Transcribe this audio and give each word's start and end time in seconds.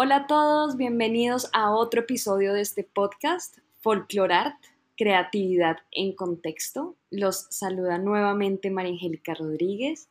Hola 0.00 0.14
a 0.14 0.26
todos, 0.28 0.76
bienvenidos 0.76 1.50
a 1.52 1.72
otro 1.72 2.02
episodio 2.02 2.52
de 2.52 2.60
este 2.60 2.84
podcast, 2.84 3.58
Folklore 3.80 4.54
Creatividad 4.96 5.78
en 5.90 6.12
Contexto. 6.12 6.94
Los 7.10 7.48
saluda 7.50 7.98
nuevamente 7.98 8.70
María 8.70 8.92
Angélica 8.92 9.34
Rodríguez 9.34 10.08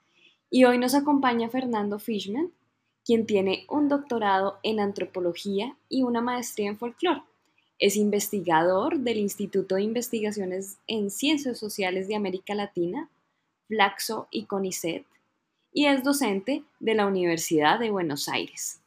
y 0.49 0.65
hoy 0.65 0.77
nos 0.77 0.93
acompaña 0.93 1.47
Fernando 1.47 1.99
Fishman, 1.99 2.51
quien 3.05 3.25
tiene 3.25 3.65
un 3.69 3.87
doctorado 3.87 4.59
en 4.61 4.81
antropología 4.81 5.77
y 5.87 6.03
una 6.03 6.19
maestría 6.19 6.67
en 6.67 6.77
folclore. 6.77 7.23
Es 7.79 7.95
investigador 7.95 8.99
del 8.99 9.19
Instituto 9.19 9.75
de 9.75 9.83
Investigaciones 9.83 10.79
en 10.87 11.09
Ciencias 11.09 11.57
Sociales 11.57 12.09
de 12.09 12.17
América 12.17 12.55
Latina, 12.55 13.09
Flaxo 13.69 14.27
y 14.31 14.47
CONICET, 14.47 15.05
y 15.71 15.85
es 15.85 16.03
docente 16.03 16.65
de 16.81 16.93
la 16.93 17.07
Universidad 17.07 17.79
de 17.79 17.89
Buenos 17.89 18.27
Aires. 18.27 18.81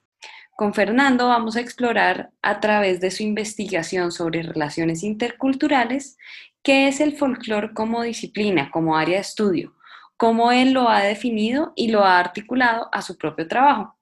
Con 0.61 0.75
Fernando 0.75 1.29
vamos 1.29 1.57
a 1.57 1.63
explorar 1.63 2.33
a 2.43 2.61
través 2.61 3.01
de 3.01 3.11
su 3.11 3.23
investigación 3.23 4.13
sobre 4.13 4.43
relaciones 4.43 5.03
interculturales 5.03 6.19
qué 6.63 6.87
es 6.87 7.01
el 7.01 7.17
folclore 7.17 7.73
como 7.73 8.03
disciplina, 8.03 8.71
como 8.71 8.99
área 8.99 9.15
de 9.15 9.23
estudio, 9.23 9.73
cómo 10.19 10.53
él 10.53 10.75
lo 10.75 10.91
ha 10.91 11.01
definido 11.01 11.73
y 11.77 11.91
lo 11.91 12.05
ha 12.05 12.19
articulado 12.19 12.91
a 12.93 13.01
su 13.01 13.17
propio 13.17 13.49
trabajo. 13.49 13.97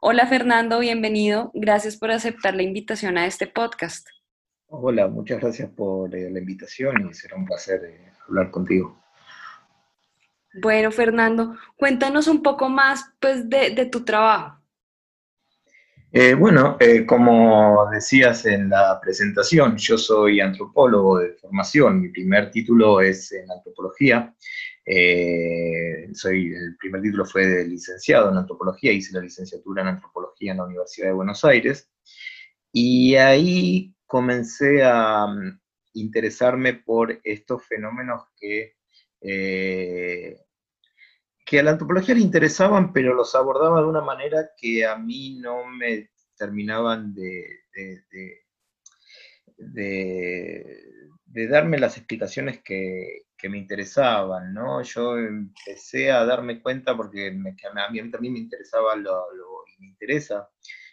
Hola 0.00 0.26
Fernando, 0.26 0.80
bienvenido. 0.80 1.52
Gracias 1.54 1.96
por 1.96 2.10
aceptar 2.10 2.56
la 2.56 2.64
invitación 2.64 3.16
a 3.16 3.26
este 3.26 3.46
podcast. 3.46 4.04
Hola, 4.66 5.06
muchas 5.06 5.38
gracias 5.38 5.70
por 5.70 6.12
eh, 6.12 6.28
la 6.28 6.40
invitación 6.40 7.08
y 7.08 7.14
será 7.14 7.36
un 7.36 7.44
placer 7.44 7.84
eh, 7.84 8.12
hablar 8.26 8.50
contigo. 8.50 9.00
Bueno, 10.60 10.90
Fernando, 10.90 11.54
cuéntanos 11.76 12.26
un 12.26 12.42
poco 12.42 12.68
más 12.68 13.12
pues, 13.20 13.48
de 13.48 13.86
tu 13.86 14.04
trabajo. 14.04 14.59
Eh, 16.12 16.34
bueno, 16.34 16.76
eh, 16.80 17.06
como 17.06 17.88
decías 17.88 18.44
en 18.44 18.68
la 18.68 18.98
presentación, 19.00 19.76
yo 19.76 19.96
soy 19.96 20.40
antropólogo 20.40 21.18
de 21.18 21.34
formación. 21.34 22.00
Mi 22.00 22.08
primer 22.08 22.50
título 22.50 23.00
es 23.00 23.30
en 23.30 23.48
antropología. 23.48 24.34
Eh, 24.84 26.08
soy, 26.12 26.52
el 26.52 26.76
primer 26.78 27.02
título 27.02 27.24
fue 27.24 27.46
de 27.46 27.64
licenciado 27.68 28.30
en 28.30 28.38
antropología, 28.38 28.90
hice 28.90 29.14
la 29.14 29.20
licenciatura 29.20 29.82
en 29.82 29.88
antropología 29.88 30.50
en 30.50 30.58
la 30.58 30.64
Universidad 30.64 31.08
de 31.08 31.12
Buenos 31.12 31.44
Aires. 31.44 31.88
Y 32.72 33.14
ahí 33.14 33.94
comencé 34.04 34.82
a 34.82 35.28
mm, 35.28 35.60
interesarme 35.94 36.74
por 36.74 37.20
estos 37.22 37.64
fenómenos 37.66 38.22
que 38.36 38.74
que 41.50 41.58
a 41.58 41.64
la 41.64 41.72
antropología 41.72 42.14
le 42.14 42.20
interesaban, 42.20 42.92
pero 42.92 43.12
los 43.12 43.34
abordaba 43.34 43.80
de 43.80 43.88
una 43.88 44.02
manera 44.02 44.52
que 44.56 44.86
a 44.86 44.96
mí 44.96 45.40
no 45.40 45.66
me 45.66 46.10
terminaban 46.36 47.12
de, 47.12 47.64
de, 49.58 51.48
darme 51.48 51.80
las 51.80 51.96
explicaciones 51.96 52.62
que, 52.62 53.24
me 53.48 53.58
interesaban, 53.58 54.54
¿no? 54.54 54.80
Yo 54.82 55.18
empecé 55.18 56.12
a 56.12 56.24
darme 56.24 56.62
cuenta, 56.62 56.96
porque 56.96 57.26
a, 57.26 57.90
mí, 57.90 58.10
también 58.12 58.32
me 58.32 58.38
interesaba 58.38 58.94
lo, 58.94 59.26
me 59.80 59.88
interesa 59.88 60.48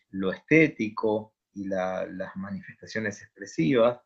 lo 0.09 0.31
estético 0.31 1.35
y 1.53 1.67
las 1.67 2.35
manifestaciones 2.35 3.22
expresivas, 3.22 4.00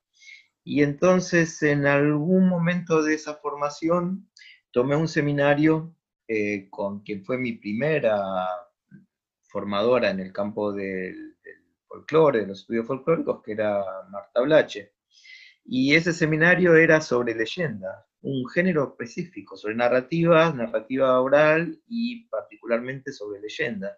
y 0.65 0.83
entonces 0.83 1.63
en 1.63 1.85
algún 1.85 2.49
momento 2.49 3.01
de 3.03 3.13
esa 3.13 3.35
formación 3.35 4.29
tomé 4.71 4.97
un 4.97 5.07
seminario 5.07 5.95
eh, 6.27 6.69
con 6.69 7.01
quien 7.01 7.23
fue 7.23 7.37
mi 7.37 7.53
primera 7.53 8.47
formadora 9.43 10.09
en 10.09 10.19
el 10.19 10.31
campo 10.31 10.71
del, 10.71 11.35
folclore, 11.91 12.41
de 12.41 12.47
los 12.47 12.61
estudios 12.61 12.87
folclóricos, 12.87 13.41
que 13.43 13.51
era 13.51 13.83
Marta 14.09 14.41
Blache. 14.41 14.93
Y 15.65 15.93
ese 15.95 16.13
seminario 16.13 16.75
era 16.75 17.01
sobre 17.01 17.35
leyenda, 17.35 18.07
un 18.21 18.47
género 18.49 18.89
específico, 18.89 19.57
sobre 19.57 19.75
narrativa, 19.75 20.51
narrativa 20.53 21.19
oral 21.21 21.79
y 21.87 22.27
particularmente 22.29 23.11
sobre 23.11 23.41
leyenda. 23.41 23.97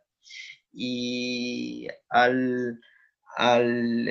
Y 0.71 1.87
al, 2.09 2.79
al 3.37 4.09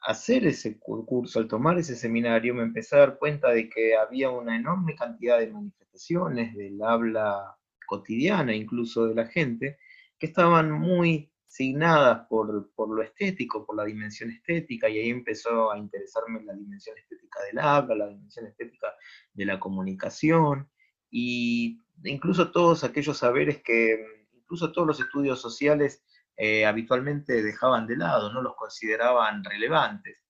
hacer 0.00 0.46
ese 0.46 0.78
curso, 0.78 1.38
al 1.38 1.48
tomar 1.48 1.78
ese 1.78 1.96
seminario, 1.96 2.54
me 2.54 2.62
empecé 2.62 2.96
a 2.96 3.00
dar 3.00 3.18
cuenta 3.18 3.50
de 3.50 3.68
que 3.68 3.96
había 3.96 4.30
una 4.30 4.56
enorme 4.56 4.94
cantidad 4.94 5.38
de 5.38 5.52
manifestaciones 5.52 6.54
del 6.54 6.82
habla 6.82 7.56
cotidiana, 7.86 8.54
incluso 8.54 9.06
de 9.06 9.14
la 9.14 9.26
gente, 9.26 9.78
que 10.18 10.26
estaban 10.26 10.70
muy 10.70 11.32
signadas 11.46 12.26
por, 12.28 12.70
lo 12.76 13.02
estético, 13.02 13.66
por 13.66 13.76
la 13.76 13.84
dimensión 13.84 14.30
estética, 14.30 14.88
y 14.88 14.98
ahí 14.98 15.10
empezó 15.10 15.72
a 15.72 15.78
interesarme 15.78 16.44
la 16.44 16.54
dimensión 16.54 16.96
estética 16.98 17.40
del 17.44 17.58
habla, 17.58 17.94
la 17.94 18.08
dimensión 18.08 18.46
estética 18.46 18.94
de 19.32 19.46
la 19.46 19.58
comunicación, 19.58 20.70
y 21.10 21.80
incluso 22.04 22.50
todos 22.50 22.84
aquellos 22.84 23.18
saberes 23.18 23.62
que, 23.62 23.98
incluso 24.34 24.72
todos 24.72 24.86
los 24.86 25.00
estudios 25.00 25.40
sociales 25.40 26.04
eh, 26.40 26.64
habitualmente 26.64 27.42
dejaban 27.42 27.88
de 27.88 27.96
lado, 27.96 28.32
no 28.32 28.40
los 28.40 28.54
consideraban 28.54 29.42
relevantes. 29.42 30.24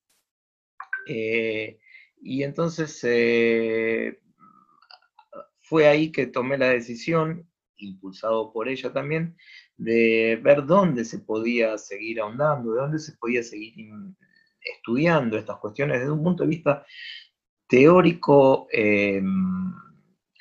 Eh, 1.07 1.79
y 2.23 2.43
entonces 2.43 2.99
eh, 3.05 4.19
fue 5.61 5.87
ahí 5.87 6.11
que 6.11 6.27
tomé 6.27 6.57
la 6.57 6.71
decisión, 6.71 7.47
impulsado 7.77 8.51
por 8.55 8.71
ella 8.71 8.91
también, 8.91 9.37
de 9.77 10.41
ver 10.43 10.65
dónde 10.65 11.05
se 11.05 11.19
podía 11.19 11.77
seguir 11.77 12.21
ahondando, 12.21 12.73
de 12.73 12.81
dónde 12.81 12.99
se 13.01 13.13
podía 13.19 13.43
seguir 13.43 13.75
estudiando 14.63 15.37
estas 15.37 15.59
cuestiones 15.59 16.01
desde 16.01 16.13
un 16.13 16.25
punto 16.25 16.43
de 16.43 16.49
vista 16.49 16.87
teórico 17.69 18.67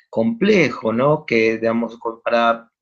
complejo, 0.08 0.94
¿no? 0.94 1.26
Que, 1.26 1.58
digamos, 1.58 1.98
para 2.24 2.72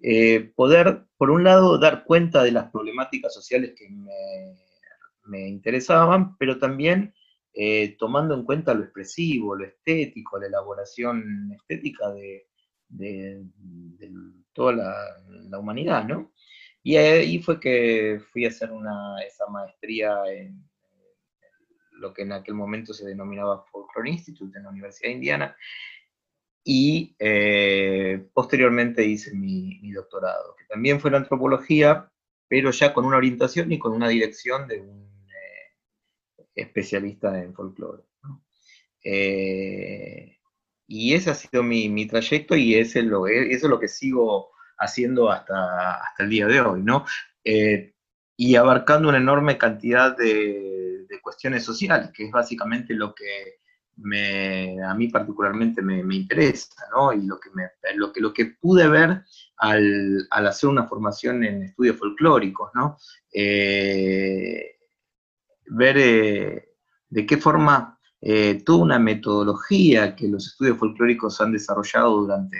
eh, 0.00 0.52
poder, 0.54 1.04
por 1.16 1.30
un 1.30 1.44
lado, 1.44 1.78
dar 1.78 2.04
cuenta 2.04 2.42
de 2.42 2.52
las 2.52 2.70
problemáticas 2.70 3.32
sociales 3.32 3.74
que 3.76 3.88
me, 5.24 5.48
interesaban, 5.48 6.36
pero 6.38 6.58
también 6.58 7.14
eh, 7.52 7.96
tomando 7.98 8.34
en 8.34 8.44
cuenta 8.44 8.74
lo 8.74 8.84
expresivo, 8.84 9.56
lo 9.56 9.64
estético, 9.64 10.38
la 10.38 10.46
elaboración 10.46 11.52
estética 11.52 12.12
de, 12.12 12.46
toda 14.52 14.72
la, 14.72 15.58
humanidad, 15.58 16.04
¿no? 16.04 16.32
Y 16.82 16.96
ahí 16.96 17.42
fue 17.42 17.58
que 17.58 18.20
fui 18.32 18.44
a 18.44 18.48
hacer 18.48 18.70
una, 18.70 19.16
esa 19.26 19.46
maestría 19.48 20.22
en, 20.28 20.66
lo 21.98 22.12
que 22.12 22.22
en 22.22 22.32
aquel 22.32 22.54
momento 22.54 22.92
se 22.92 23.06
denominaba 23.06 23.64
Folklore 23.70 24.10
Institute 24.10 24.56
en 24.56 24.64
la 24.64 24.70
Universidad 24.70 25.08
de 25.08 25.14
Indiana, 25.14 25.56
y 26.68 27.14
eh, 27.20 28.26
posteriormente 28.34 29.04
hice 29.04 29.32
mi, 29.32 29.92
doctorado, 29.92 30.56
que 30.56 30.64
también 30.64 30.98
fue 31.00 31.10
en 31.10 31.14
antropología, 31.14 32.10
pero 32.48 32.72
ya 32.72 32.92
con 32.92 33.04
una 33.04 33.18
orientación 33.18 33.70
y 33.70 33.78
con 33.78 33.92
una 33.92 34.08
dirección 34.08 34.66
de 34.66 34.80
un 34.80 35.28
eh, 35.28 36.44
especialista 36.56 37.40
en 37.40 37.54
folclore. 37.54 38.02
Eh, 39.04 40.38
y 40.88 41.14
ese 41.14 41.30
ha 41.30 41.34
sido 41.34 41.62
mi, 41.62 42.04
trayecto 42.08 42.56
y 42.56 42.74
ese 42.74 43.02
lo, 43.02 43.28
eso 43.28 43.66
es 43.66 43.70
lo 43.70 43.78
que 43.78 43.86
sigo 43.86 44.50
haciendo 44.76 45.30
hasta, 45.30 46.02
hasta 46.02 46.24
el 46.24 46.30
día 46.30 46.48
de 46.48 46.60
hoy, 46.60 46.82
¿no? 46.82 47.06
y 48.38 48.56
abarcando 48.56 49.08
una 49.08 49.18
enorme 49.18 49.56
cantidad 49.56 50.16
de, 50.16 51.06
de 51.08 51.20
cuestiones 51.20 51.62
sociales, 51.62 52.10
que 52.12 52.24
es 52.24 52.32
básicamente 52.32 52.92
lo 52.92 53.14
que 53.14 53.60
a 53.98 54.94
mí 54.94 55.08
particularmente 55.08 55.80
me, 55.80 56.14
interesa, 56.14 56.84
¿no? 56.92 57.12
Y 57.12 57.26
lo 57.26 57.40
que, 57.40 57.50
lo 57.94 58.12
que, 58.12 58.20
lo 58.20 58.32
que 58.32 58.46
pude 58.60 58.88
ver 58.88 59.22
al, 59.58 60.28
hacer 60.30 60.68
una 60.68 60.86
formación 60.86 61.44
en 61.44 61.62
estudios 61.62 61.96
folclóricos, 61.96 62.70
¿no? 62.74 62.98
Eh, 63.32 64.76
ver 65.68 65.96
eh, 65.98 66.74
de 67.08 67.26
qué 67.26 67.36
forma 67.38 67.98
eh, 68.20 68.62
toda 68.64 68.84
una 68.84 68.98
metodología 68.98 70.14
que 70.14 70.28
los 70.28 70.46
estudios 70.46 70.78
folclóricos 70.78 71.40
han 71.40 71.52
desarrollado 71.52 72.20
durante, 72.20 72.58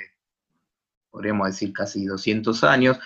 podríamos 1.10 1.48
decir, 1.48 1.72
casi 1.72 2.06
200 2.06 2.64
años, 2.64 2.98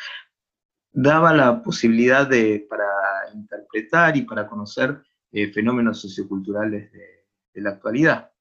daba 0.93 1.35
la 1.35 1.63
posibilidad 1.63 2.27
de, 2.29 2.67
para 2.69 2.87
interpretar 3.35 4.17
y 4.17 4.23
para 4.23 4.47
conocer 4.47 5.03
fenómenos 5.53 6.01
socioculturales 6.01 6.91
de, 6.91 7.20
de 7.55 7.61
la 7.61 7.71
actualidad. 7.71 8.33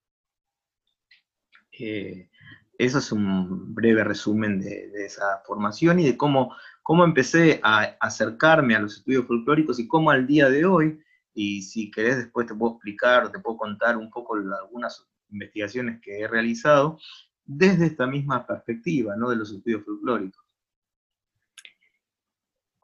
Eh, 1.71 2.29
eso 2.77 2.99
es 2.99 3.11
un 3.11 3.73
breve 3.73 4.03
resumen 4.03 4.59
de, 4.59 4.89
esa 5.05 5.41
formación 5.45 5.99
y 5.99 6.05
de 6.05 6.17
cómo, 6.17 6.55
cómo 6.81 7.03
empecé 7.03 7.59
a 7.63 7.97
acercarme 7.99 8.75
a 8.75 8.79
los 8.79 8.97
estudios 8.97 9.25
folclóricos 9.25 9.79
y 9.79 9.87
cómo 9.87 10.11
al 10.11 10.25
día 10.25 10.49
de 10.49 10.65
hoy, 10.65 10.99
y 11.33 11.61
si 11.61 11.91
querés 11.91 12.17
después 12.17 12.47
te 12.47 12.55
puedo 12.55 12.73
explicar, 12.73 13.31
te 13.31 13.39
puedo 13.39 13.57
contar 13.57 13.97
un 13.97 14.09
poco 14.09 14.35
algunas 14.35 15.05
investigaciones 15.29 15.99
que 16.01 16.21
he 16.21 16.27
realizado 16.27 16.97
desde 17.45 17.87
esta 17.87 18.07
misma 18.07 18.45
perspectiva, 18.45 19.15
¿no? 19.15 19.29
De 19.29 19.35
los 19.35 19.51
estudios 19.51 19.83
folclóricos. 19.83 20.48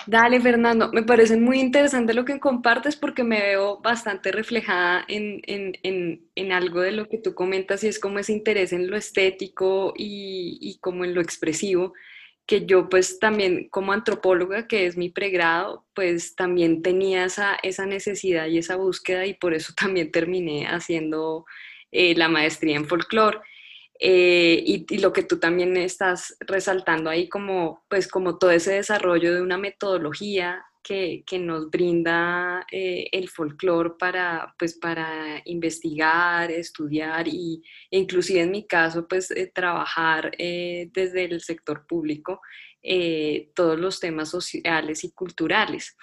Dale, 0.08 0.40
Fernando, 0.40 0.92
me 0.92 1.02
parece 1.02 1.36
muy 1.36 1.60
interesante 1.60 2.14
lo 2.14 2.26
que 2.26 2.40
compartes 2.40 2.96
porque 2.96 3.24
me 3.24 3.42
veo 3.42 3.80
bastante 3.80 4.32
reflejada 4.32 5.04
en, 5.08 5.42
en, 5.48 6.52
algo 6.52 6.82
de 6.82 6.92
lo 6.92 7.10
que 7.10 7.18
tú 7.18 7.34
comentas 7.34 7.84
y 7.84 7.88
es 7.88 8.00
como 8.00 8.20
ese 8.20 8.34
interés 8.34 8.72
en 8.72 8.88
lo 8.88 8.98
estético 8.98 9.94
y, 9.98 10.60
y, 10.62 10.78
como 10.78 11.06
en 11.06 11.16
lo 11.16 11.22
expresivo, 11.22 11.94
que 12.46 12.66
yo 12.68 12.88
pues 12.88 13.18
también 13.20 13.68
como 13.70 13.94
antropóloga, 13.94 14.68
que 14.68 14.86
es 14.86 14.96
mi 14.96 15.10
pregrado, 15.10 15.86
pues 15.96 16.36
también 16.36 16.84
tenía 16.84 17.26
esa, 17.26 17.56
esa 17.64 17.88
necesidad 17.88 18.46
y 18.46 18.60
esa 18.60 18.76
búsqueda 18.76 19.26
y 19.26 19.34
por 19.34 19.56
eso 19.56 19.74
también 19.80 20.12
terminé 20.12 20.68
haciendo 20.68 21.46
eh, 21.92 22.14
la 22.16 22.30
maestría 22.30 22.76
en 22.76 22.86
folclore. 22.86 23.40
Eh, 24.00 24.62
y, 24.66 24.98
lo 24.98 25.14
que 25.14 25.24
tú 25.24 25.40
también 25.40 25.78
estás 25.78 26.36
resaltando 26.42 27.10
ahí 27.10 27.30
como, 27.30 27.84
pues 27.88 28.08
como 28.08 28.38
todo 28.38 28.52
ese 28.52 28.74
desarrollo 28.74 29.34
de 29.34 29.42
una 29.42 29.58
metodología 29.58 30.66
que, 30.84 31.24
que 31.26 31.40
nos 31.40 31.70
brinda 31.70 32.66
eh, 32.72 33.08
el 33.12 33.30
folclore 33.30 33.92
para, 33.98 34.54
pues 34.60 34.78
para 34.78 35.42
investigar, 35.46 36.52
estudiar 36.52 37.28
y, 37.28 37.64
e 37.90 37.98
inclusive 37.98 38.42
en 38.42 38.52
mi 38.52 38.68
caso, 38.68 39.08
pues 39.08 39.32
eh, 39.32 39.52
trabajar 39.54 40.32
desde 40.38 41.26
el 41.26 41.42
sector 41.42 41.88
público 41.88 42.42
todos 43.56 43.80
los 43.80 44.00
temas 44.00 44.30
sociales 44.30 45.04
y 45.04 45.12
culturales. 45.12 45.98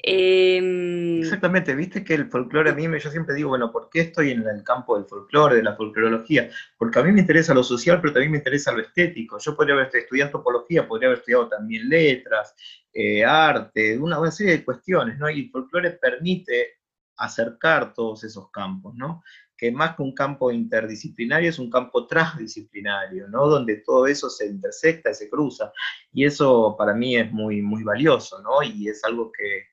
Em, 0.00 1.20
Exactamente, 1.20 1.74
viste 1.74 2.04
que 2.04 2.14
el 2.14 2.30
folclore 2.30 2.70
a 2.70 2.74
mí, 2.74 2.86
me, 2.86 3.00
yo 3.00 3.10
siempre 3.10 3.34
digo, 3.34 3.48
bueno, 3.50 3.72
¿por 3.72 3.90
qué 3.90 4.00
estoy 4.00 4.30
en 4.30 4.46
el 4.46 4.62
campo 4.62 4.96
del 4.96 5.06
folclore, 5.06 5.56
de 5.56 5.62
la 5.62 5.74
folclorología? 5.74 6.48
Porque 6.76 6.98
a 7.00 7.02
mí 7.02 7.10
me 7.12 7.20
interesa 7.20 7.52
lo 7.52 7.64
social, 7.64 8.00
pero 8.00 8.12
también 8.12 8.30
me 8.30 8.38
interesa 8.38 8.72
lo 8.72 8.80
estético. 8.80 9.38
Yo 9.38 9.56
podría 9.56 9.74
haber 9.74 9.90
estudiado 9.92 10.28
antropología, 10.28 10.86
podría 10.86 11.08
haber 11.08 11.18
estudiado 11.18 11.48
también 11.48 11.88
letras, 11.88 12.54
eh, 12.92 13.24
arte, 13.24 13.98
una, 13.98 14.20
una 14.20 14.30
serie 14.30 14.58
de 14.58 14.64
cuestiones, 14.64 15.18
¿no? 15.18 15.28
Y 15.28 15.40
el 15.40 15.50
folclore 15.50 15.90
permite 15.90 16.78
acercar 17.16 17.92
todos 17.92 18.22
esos 18.22 18.50
campos, 18.52 18.94
¿no? 18.94 19.22
que 19.58 19.72
más 19.72 19.96
que 19.96 20.02
un 20.02 20.14
campo 20.14 20.52
interdisciplinario 20.52 21.50
es 21.50 21.58
un 21.58 21.68
campo 21.68 22.06
transdisciplinario, 22.06 23.26
¿no? 23.26 23.48
Donde 23.48 23.78
todo 23.78 24.06
eso 24.06 24.30
se 24.30 24.46
intersecta 24.46 25.12
se 25.12 25.28
cruza. 25.28 25.72
Y 26.12 26.24
eso 26.24 26.76
para 26.78 26.94
mí 26.94 27.16
es 27.16 27.32
muy, 27.32 27.60
muy 27.60 27.82
valioso, 27.82 28.40
¿no? 28.40 28.62
Y 28.62 28.88
es 28.88 29.02
algo 29.02 29.32
que, 29.32 29.64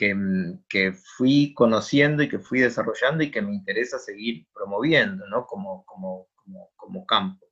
Mm, 0.00 0.64
que, 0.68 0.92
fui 0.92 1.54
conociendo 1.54 2.22
y 2.22 2.28
que 2.28 2.38
fui 2.38 2.60
desarrollando 2.60 3.22
y 3.22 3.30
que 3.30 3.42
me 3.42 3.54
interesa 3.54 3.98
seguir 3.98 4.46
promoviendo, 4.52 5.26
¿no? 5.28 5.46
Como, 5.46 5.84
como, 5.86 6.28
como, 6.76 7.06
campo. 7.06 7.46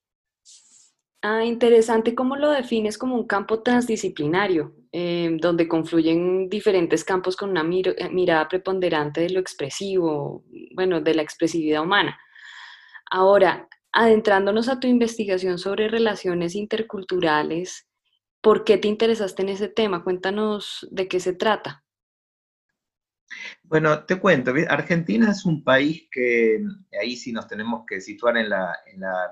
Ah, 1.23 1.45
interesante 1.45 2.17
cómo 2.17 2.35
lo 2.35 2.51
defines 2.51 2.99
como 2.99 3.15
un 3.15 3.29
campo 3.29 3.63
transdisciplinario, 3.63 4.75
eh, 4.91 5.37
donde 5.41 5.69
confluyen 5.69 6.49
diferentes 6.49 7.05
campos 7.05 7.37
con 7.37 7.51
una 7.51 7.63
eh, 7.63 8.09
mirada 8.11 8.49
preponderante 8.49 9.21
de 9.21 9.31
lo 9.31 9.39
expresivo, 9.39 10.45
bueno, 10.75 11.01
de 11.01 11.15
la 11.15 11.23
expresividad 11.23 11.83
humana. 11.83 12.19
Ahora, 13.09 13.69
adentrándonos 13.93 14.69
a 14.69 14.81
tu 14.81 14.89
investigación 14.89 15.59
sobre 15.59 15.89
relaciones 15.89 16.57
interculturales, 16.57 17.89
¿por 18.41 18.65
qué 18.65 18.79
te 18.79 18.89
interesaste 18.89 19.43
en 19.43 19.51
ese 19.51 19.69
tema? 19.69 20.03
Cuéntanos 20.03 20.89
de 20.91 21.07
qué 21.07 21.21
se 21.21 21.35
trata. 21.35 21.82
Bueno, 23.65 24.05
te 24.05 24.17
cuento, 24.17 24.53
Argentina 24.69 25.31
es 25.31 25.45
un 25.45 25.65
país 25.65 26.09
que 26.11 26.63
ahí 27.01 27.17
sí 27.17 27.33
nos 27.33 27.49
tenemos 27.49 27.85
que 27.87 28.01
situar 28.01 28.37
en 28.37 28.51
la, 28.51 28.77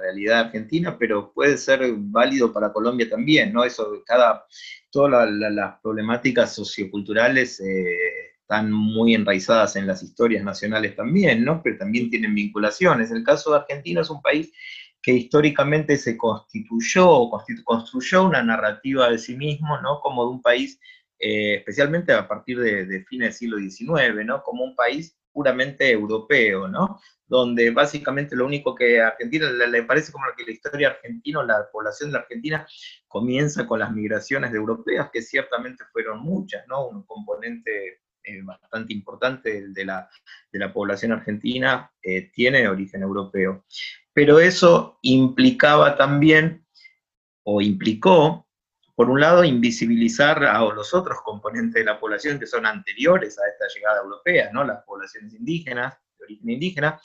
realidad 0.01 0.41
argentina, 0.47 0.97
pero 0.99 1.33
puede 1.33 1.59
ser 1.59 1.81
válido 1.97 2.53
para 2.53 2.73
Colombia 2.73 3.09
también, 3.09 3.53
¿no? 3.53 3.65
Eso, 3.65 4.03
cada, 4.07 4.45
todas 4.91 5.31
las 5.31 5.81
problemáticas 5.81 6.55
socioculturales 6.55 7.61
eh, 7.61 8.31
están 8.41 8.73
muy 8.73 9.15
enraizadas 9.15 9.77
en 9.77 9.87
las 9.87 10.03
historias 10.03 10.43
nacionales 10.43 10.97
también, 10.97 11.45
¿no? 11.45 11.63
Pero 11.63 11.79
también 11.79 12.11
tienen 12.11 12.35
vinculaciones. 12.35 13.11
El 13.11 13.23
caso 13.23 13.51
de 13.51 13.59
Argentina 13.59 14.01
es 14.01 14.11
un 14.11 14.21
país 14.21 14.53
que 15.03 15.13
históricamente 15.13 15.97
se 15.97 16.17
constituyó, 16.17 17.31
construyó 17.65 18.25
una 18.25 18.43
narrativa 18.43 19.09
de 19.09 19.19
sí 19.19 19.37
mismo, 19.37 19.81
¿no? 19.81 20.01
Como 20.01 20.25
de 20.25 20.31
un 20.33 20.43
país 20.43 20.81
eh, 21.21 21.57
especialmente 21.57 22.15
a 22.15 22.27
partir 22.27 22.59
de, 22.59 23.05
fines 23.05 23.29
del 23.29 23.33
siglo 23.35 23.59
XIX, 23.59 24.25
¿no? 24.25 24.43
Como 24.43 24.65
un 24.65 24.75
país 24.75 25.17
puramente 25.31 25.91
europeo, 25.91 26.67
¿no? 26.67 26.99
Donde 27.27 27.71
básicamente 27.71 28.35
lo 28.35 28.47
único 28.47 28.75
que 28.75 29.03
a 29.03 29.09
Argentina 29.09 29.51
le, 29.51 29.83
parece 29.83 30.13
como 30.13 30.25
que 30.37 30.45
la 30.45 30.53
historia 30.53 30.89
argentina, 30.89 31.43
la 31.45 31.69
población 31.71 32.09
de 32.09 32.15
la 32.15 32.21
Argentina 32.21 32.67
comienza 33.07 33.67
con 33.67 33.79
las 33.81 33.93
migraciones 33.93 34.51
de 34.51 34.57
europeas, 34.57 35.11
que 35.13 35.21
ciertamente 35.21 35.85
fueron 35.93 36.21
muchas, 36.21 36.67
¿no? 36.67 36.89
Un 36.89 37.05
componente 37.05 38.01
eh, 38.23 38.43
bastante 38.43 38.93
importante 38.93 39.69
de 39.69 39.85
la, 39.85 40.09
de 40.51 40.59
la 40.59 40.73
población 40.73 41.13
argentina 41.13 41.93
eh, 42.03 42.31
tiene 42.33 42.67
origen 42.67 43.03
europeo. 43.03 43.67
Pero 44.13 44.41
eso 44.41 44.99
implicaba 45.03 45.97
también, 45.97 46.67
o 47.43 47.61
implicó, 47.61 48.47
por 48.95 49.11
un 49.11 49.21
lado, 49.21 49.45
invisibilizar 49.45 50.45
a 50.45 50.61
los 50.61 50.95
otros 50.95 51.19
componentes 51.23 51.75
de 51.75 51.85
la 51.85 51.99
población 51.99 52.39
que 52.39 52.47
son 52.47 52.67
anteriores 52.67 53.39
a 53.39 53.49
esta 53.49 53.67
llegada 53.75 54.03
europea, 54.03 54.51
¿no? 54.53 54.65
las 54.65 54.83
poblaciones 54.85 55.35
indígenas, 55.35 55.95
de 56.19 56.25
origen 56.25 56.51
indígena, 56.51 57.01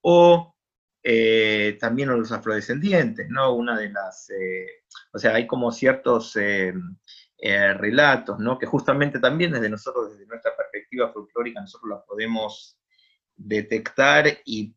o 0.00 0.54
eh, 1.02 1.78
también 1.80 2.10
a 2.10 2.16
los 2.16 2.32
afrodescendientes, 2.32 3.28
¿no? 3.30 3.54
Una 3.54 3.78
de 3.78 3.90
las, 3.90 4.28
eh, 4.30 4.66
o 5.12 5.18
sea, 5.18 5.34
hay 5.34 5.46
como 5.46 5.70
ciertos 5.70 6.36
eh, 6.36 6.72
relatos, 7.40 8.38
¿no? 8.40 8.58
Que 8.58 8.66
justamente 8.66 9.20
también 9.20 9.52
desde 9.52 9.70
nosotros, 9.70 10.10
desde 10.10 10.26
nuestra 10.26 10.56
perspectiva 10.56 11.12
folclórica, 11.12 11.60
nosotros 11.60 11.88
los 11.88 12.04
podemos 12.04 12.78
detectar 13.36 14.26
y 14.44 14.74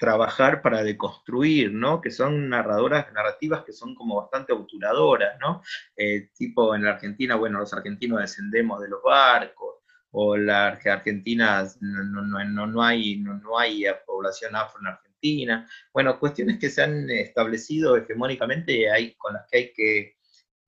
trabajar 0.00 0.62
para 0.62 0.82
deconstruir, 0.82 1.72
¿no? 1.72 2.00
Que 2.00 2.10
son 2.10 2.48
narradoras, 2.48 3.12
narrativas 3.12 3.64
que 3.64 3.74
son 3.74 3.94
como 3.94 4.16
bastante 4.16 4.54
obturadoras, 4.54 5.38
¿no? 5.38 5.62
Eh, 5.94 6.30
tipo 6.34 6.74
en 6.74 6.84
la 6.84 6.92
Argentina, 6.92 7.36
bueno, 7.36 7.58
los 7.58 7.74
argentinos 7.74 8.20
descendemos 8.20 8.80
de 8.80 8.88
los 8.88 9.02
barcos, 9.02 9.74
o 10.12 10.38
la 10.38 10.68
Argentina 10.68 11.68
no, 11.80 12.22
no, 12.22 12.66
no, 12.66 12.82
hay, 12.82 13.18
no, 13.18 13.58
hay 13.58 13.84
población 14.06 14.56
afro 14.56 14.80
en 14.80 14.86
Argentina. 14.86 15.68
Bueno, 15.92 16.18
cuestiones 16.18 16.58
que 16.58 16.70
se 16.70 16.82
han 16.82 17.10
establecido 17.10 17.94
hegemónicamente 17.96 18.90
hay, 18.90 19.14
con 19.16 19.34
las 19.34 19.46
que 19.50 19.58
hay 19.58 19.72
que 19.74 20.16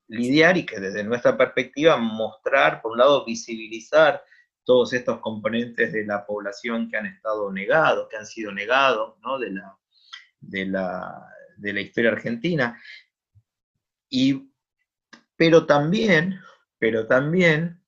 lidiar 0.08 0.58
y 0.58 0.66
que 0.66 0.78
desde 0.78 1.04
nuestra 1.04 1.38
perspectiva 1.38 1.96
mostrar, 1.96 2.82
por 2.82 2.92
un 2.92 2.98
lado, 2.98 3.24
visibilizar 3.24 4.22
todos 4.64 4.92
estos 4.92 5.20
componentes 5.20 5.92
de 5.92 6.04
la 6.04 6.24
población 6.24 6.88
que 6.88 6.96
han 6.96 7.06
estado 7.06 7.52
negados, 7.52 8.08
que 8.08 8.16
han 8.16 8.26
sido 8.26 8.52
negados 8.52 9.16
de, 9.40 9.50
la, 9.50 9.78
de, 10.40 10.66
la, 10.66 11.28
de, 11.56 11.72
la, 11.72 11.80
historia 11.80 12.12
argentina. 12.12 12.80
Y, 14.08 14.50
pero 15.36 15.66
también, 15.66 16.40
pero 16.78 17.06
también 17.06 17.82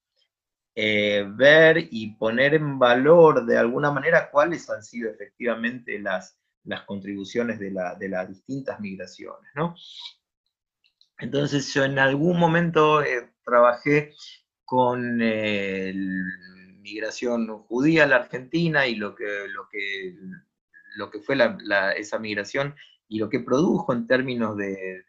eh, 0.74 1.24
ver 1.28 1.88
y 1.90 2.16
poner 2.16 2.54
en 2.54 2.78
valor 2.78 3.46
de 3.46 3.56
alguna 3.58 3.90
manera 3.90 4.30
cuáles 4.30 4.68
han 4.68 4.82
sido 4.82 5.10
efectivamente 5.10 5.98
las, 6.00 6.38
las 6.64 6.82
contribuciones 6.82 7.58
de, 7.60 7.70
la, 7.70 7.94
de 7.94 8.08
las 8.08 8.28
distintas 8.28 8.80
migraciones. 8.80 9.50
¿no? 9.54 9.76
Entonces 11.18 11.72
yo 11.72 11.84
en 11.84 11.98
algún 11.98 12.38
momento 12.38 13.02
eh, 13.02 13.30
trabajé 13.44 14.14
con 14.64 15.20
el 15.22 16.08
migración 16.84 17.46
judía 17.64 18.04
a 18.04 18.06
la 18.06 18.16
Argentina 18.16 18.86
y 18.86 18.94
lo 18.94 19.14
que, 19.14 19.24
lo 19.48 19.68
que, 19.70 20.14
lo 20.96 21.10
que 21.10 21.20
fue 21.20 21.36
esa 21.96 22.18
migración 22.18 22.74
y 23.08 23.18
lo 23.18 23.28
que 23.28 23.40
produjo 23.40 23.92
en 23.92 24.06
términos 24.06 24.56
de, 24.56 25.02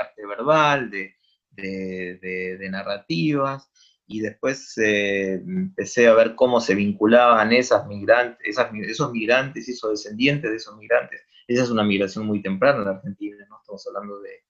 arte 0.00 0.26
verbal, 0.26 0.90
de, 0.90 2.68
narrativas, 2.70 3.70
y 4.06 4.20
después 4.20 4.76
eh, 4.78 5.34
empecé 5.34 6.08
a 6.08 6.14
ver 6.14 6.34
cómo 6.34 6.60
se 6.60 6.74
vinculaban 6.74 7.52
esas 7.52 7.86
migrantes, 7.86 8.56
esos 8.88 9.12
migrantes 9.12 9.68
y 9.68 9.72
esos 9.72 9.90
descendientes 9.92 10.50
de 10.50 10.56
esos 10.56 10.76
migrantes. 10.76 11.20
Esa 11.46 11.62
es 11.62 11.70
una 11.70 11.84
migración 11.84 12.26
muy 12.26 12.42
temprana 12.42 12.78
en 12.78 12.84
la 12.86 12.90
Argentina, 12.92 13.46
¿no? 13.48 13.58
estamos 13.60 13.86
hablando 13.86 14.20
de, 14.20 14.42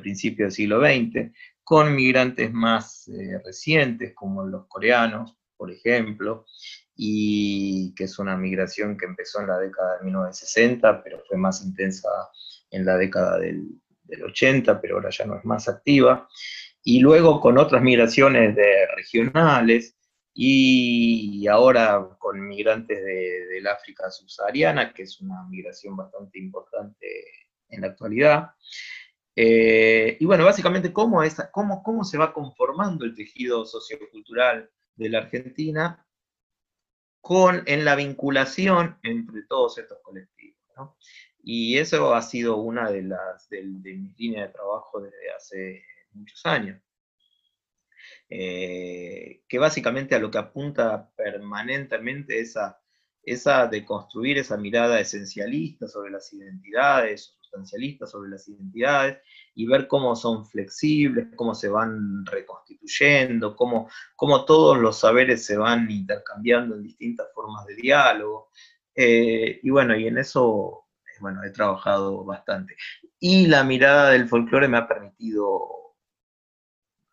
principios 0.00 0.48
del 0.48 0.52
siglo 0.52 0.80
XX, 0.80 1.32
con 1.64 1.94
migrantes 1.96 2.52
más 2.52 3.08
eh, 3.08 3.40
recientes 3.44 4.14
como 4.14 4.44
los 4.44 4.66
coreanos, 4.66 5.37
por 5.58 5.70
ejemplo, 5.70 6.46
y 6.96 7.94
que 7.94 8.04
es 8.04 8.18
una 8.18 8.36
migración 8.36 8.96
que 8.96 9.06
empezó 9.06 9.40
en 9.40 9.48
la 9.48 9.58
década 9.58 9.98
de 9.98 10.04
1960, 10.04 11.02
pero 11.02 11.22
fue 11.28 11.36
más 11.36 11.62
intensa 11.62 12.08
en 12.70 12.86
la 12.86 12.96
década 12.96 13.38
del, 13.38 13.66
80, 14.24 14.80
pero 14.80 14.94
ahora 14.94 15.10
ya 15.10 15.26
no 15.26 15.36
es 15.36 15.44
más 15.44 15.68
activa, 15.68 16.26
y 16.82 17.00
luego 17.00 17.42
con 17.42 17.58
otras 17.58 17.82
migraciones 17.82 18.56
de 18.56 18.86
regionales, 18.96 19.98
y 20.32 21.46
ahora 21.46 22.16
con 22.18 22.40
migrantes 22.46 23.04
del 23.04 23.66
África 23.66 24.10
subsahariana, 24.10 24.94
que 24.94 25.02
es 25.02 25.20
una 25.20 25.42
migración 25.50 25.94
bastante 25.94 26.38
importante 26.38 27.06
en 27.68 27.82
la 27.82 27.88
actualidad. 27.88 28.50
Eh, 29.36 30.16
y 30.18 30.24
bueno, 30.24 30.44
básicamente 30.44 30.92
cómo, 30.92 31.20
cómo, 31.52 31.82
cómo 31.82 32.04
se 32.04 32.18
va 32.18 32.32
conformando 32.32 33.04
el 33.04 33.14
tejido 33.14 33.66
sociocultural 33.66 34.70
de 34.98 35.08
la 35.08 35.18
Argentina 35.18 36.06
con, 37.20 37.62
en 37.66 37.84
la 37.84 37.94
vinculación 37.94 38.98
entre 39.02 39.44
todos 39.44 39.78
estos 39.78 39.98
colectivos. 40.02 40.58
Y 41.42 41.78
eso 41.78 42.14
ha 42.14 42.22
sido 42.22 42.56
una 42.56 42.90
de, 42.90 43.02
las, 43.02 43.48
de, 43.48 43.62
mis 43.62 44.18
líneas 44.18 44.48
de 44.48 44.54
trabajo 44.54 45.00
desde 45.00 45.30
hace 45.30 45.84
muchos 46.12 46.44
años. 46.44 46.80
Eh, 48.30 49.42
que 49.48 49.58
básicamente 49.58 50.14
a 50.14 50.18
lo 50.18 50.30
que 50.30 50.38
apunta 50.38 51.10
permanentemente 51.16 52.40
es 52.40 52.56
a, 52.56 52.78
esa 53.22 53.66
de 53.66 53.84
construir 53.84 54.38
esa 54.38 54.56
mirada 54.56 55.00
esencialista 55.00 55.86
sobre 55.88 56.10
las 56.10 56.32
identidades, 56.32 57.37
sobre 58.06 58.30
las 58.30 58.48
identidades, 58.48 59.18
y 59.54 59.66
ver 59.66 59.88
cómo 59.88 60.14
son 60.16 60.46
flexibles, 60.46 61.28
cómo 61.36 61.54
se 61.54 61.68
van 61.68 62.24
reconstituyendo, 62.26 63.56
cómo, 63.56 63.88
cómo 64.16 64.44
todos 64.44 64.78
los 64.78 64.98
saberes 65.00 65.44
se 65.44 65.56
van 65.56 65.90
intercambiando 65.90 66.76
en 66.76 66.82
distintas 66.82 67.28
formas 67.34 67.66
de 67.66 67.74
diálogo. 67.76 68.50
Eh, 68.94 69.60
y 69.62 69.70
bueno, 69.70 69.96
y 69.96 70.06
en 70.06 70.18
eso 70.18 70.88
bueno, 71.20 71.42
he 71.44 71.50
trabajado 71.50 72.24
bastante. 72.24 72.76
Y 73.18 73.46
la 73.46 73.64
mirada 73.64 74.10
del 74.10 74.28
folclore 74.28 74.68
me 74.68 74.78
ha 74.78 74.88
permitido 74.88 75.94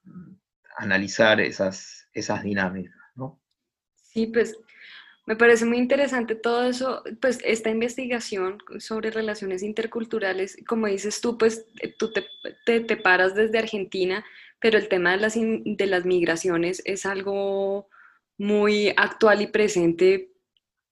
mm, 0.04 0.34
analizar 0.78 1.40
esas, 1.42 2.08
esas 2.14 2.44
dinámicas, 2.44 2.96
¿no? 3.16 3.42
Sí, 3.96 4.28
pues 4.28 4.58
me 5.26 5.36
parece 5.36 5.66
muy 5.66 5.78
interesante 5.78 6.36
todo 6.36 6.66
eso, 6.66 7.04
pues 7.20 7.40
esta 7.44 7.70
investigación 7.72 8.60
sobre 8.78 9.10
relaciones 9.10 9.64
interculturales, 9.64 10.58
como 10.68 10.88
dices 10.88 11.20
tú, 11.20 11.38
pues 11.38 11.66
tú 11.98 12.12
te, 12.12 12.80
te, 12.82 12.98
paras 12.98 13.34
desde 13.34 13.58
Argentina, 13.58 14.24
pero 14.60 14.78
el 14.78 14.88
tema 14.88 15.12
de 15.12 15.18
las, 15.18 15.34
de 15.36 15.86
las 15.88 16.06
migraciones 16.06 16.82
es 16.86 17.06
algo 17.08 17.90
muy 18.38 18.90
actual 18.98 19.42
y 19.42 19.48
presente 19.48 20.32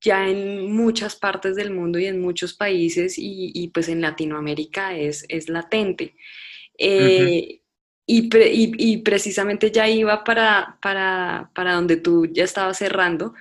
ya 0.02 0.28
en 0.28 0.72
muchas 0.72 1.16
partes 1.16 1.56
del 1.56 1.72
mundo 1.72 2.00
y 2.00 2.08
en 2.08 2.20
muchos 2.20 2.54
países 2.54 3.18
y, 3.18 3.52
y 3.54 3.70
pues 3.70 3.88
en 3.88 4.02
Latinoamérica 4.02 4.98
es, 4.98 5.26
es 5.30 5.48
latente. 5.48 6.16
Eh, 6.78 7.62
y, 8.06 8.30
y, 8.36 8.98
precisamente 8.98 9.72
ya 9.72 9.88
iba 9.88 10.26
para, 10.26 10.78
para, 10.82 11.52
para 11.56 11.76
donde 11.76 11.96
tú 11.96 12.26
ya 12.26 12.44
estabas 12.44 12.78
cerrando, 12.78 13.34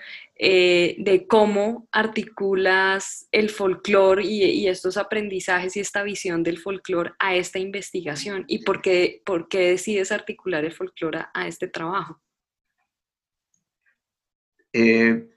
eh, 0.44 0.96
de 0.98 1.28
cómo 1.28 1.86
articulas 1.92 3.28
el 3.30 3.48
folclore 3.48 4.24
y, 4.24 4.66
estos 4.66 4.96
aprendizajes 4.96 5.76
y 5.76 5.80
esta 5.80 6.02
visión 6.02 6.42
del 6.42 6.58
folclore 6.58 7.12
a 7.20 7.36
esta 7.36 7.60
investigación 7.60 8.44
y 8.48 8.64
por 8.64 8.82
qué, 8.82 9.22
por 9.24 9.46
qué 9.46 9.70
decides 9.70 10.10
articular 10.10 10.64
el 10.64 10.72
folclore 10.72 11.26
a, 11.32 11.46
este 11.46 11.68
trabajo. 11.68 12.20
Eh, 14.72 15.30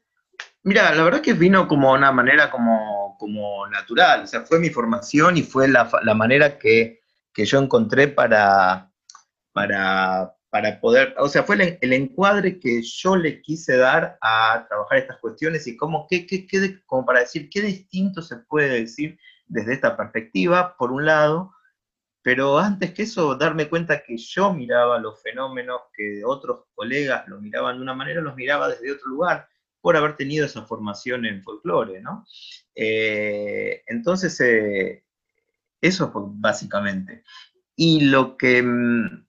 mira, 0.63 0.95
la 0.95 1.03
verdad 1.03 1.21
que 1.21 1.33
vino 1.33 1.67
como 1.67 1.93
una 1.93 2.12
manera 2.12 2.50
como, 2.50 3.15
como 3.19 3.67
natural, 3.67 4.24
o 4.24 4.27
sea, 4.27 4.41
fue 4.41 4.57
mi 4.57 4.71
formación 4.71 5.38
y 5.38 5.43
fue 5.43 5.67
la, 5.67 5.88
la 6.01 6.15
manera 6.15 6.57
que, 6.57 7.01
que, 7.31 7.45
yo 7.45 7.59
encontré 7.59 8.07
para, 8.07 8.91
para, 9.53 10.35
para 10.55 10.79
poder, 10.79 11.13
o 11.17 11.27
sea, 11.27 11.43
fue 11.43 11.77
el, 11.81 11.91
encuadre 11.91 12.62
que 12.62 12.81
yo 12.81 13.17
le 13.17 13.41
quise 13.41 13.75
dar 13.75 14.17
a 14.21 14.65
trabajar 14.69 15.00
estas 15.00 15.19
cuestiones 15.19 15.67
y 15.67 15.75
cómo, 15.75 16.07
qué, 16.09 16.25
qué, 16.25 16.47
qué, 16.47 16.79
como 16.85 17.05
para 17.05 17.19
decir 17.19 17.50
qué 17.50 17.62
distinto 17.62 18.21
se 18.21 18.38
puede 18.38 18.69
decir 18.69 19.19
desde 19.47 19.74
esta 19.74 19.97
perspectiva, 19.97 20.77
por 20.77 20.93
un 20.93 21.07
lado, 21.07 21.51
pero 22.21 22.57
antes 22.57 22.93
que 22.93 23.03
eso, 23.03 23.35
darme 23.35 23.67
cuenta 23.67 24.01
que 24.01 24.15
yo 24.15 24.53
miraba 24.53 24.97
los 24.97 25.21
fenómenos 25.21 25.81
que 25.93 26.24
otros 26.24 26.67
colegas 26.74 27.27
lo 27.27 27.41
miraban 27.41 27.75
de 27.75 27.81
una 27.81 27.93
manera, 27.93 28.21
los 28.21 28.38
miraba 28.38 28.69
desde 28.69 28.93
otro 28.93 29.09
lugar, 29.09 29.50
por 29.81 29.97
haber 29.97 30.15
tenido 30.15 30.45
esa 30.45 30.65
formación 30.65 31.25
en 31.25 31.43
folclore, 31.43 32.00
¿no? 32.00 32.25
Eh, 32.74 33.83
entonces, 33.88 34.39
eh, 34.39 35.03
eso 35.81 36.13
fue 36.13 36.21
básicamente. 36.27 37.25
Y 37.75 38.05
lo 38.05 38.38
que 38.38 38.63
mm, 38.63 39.25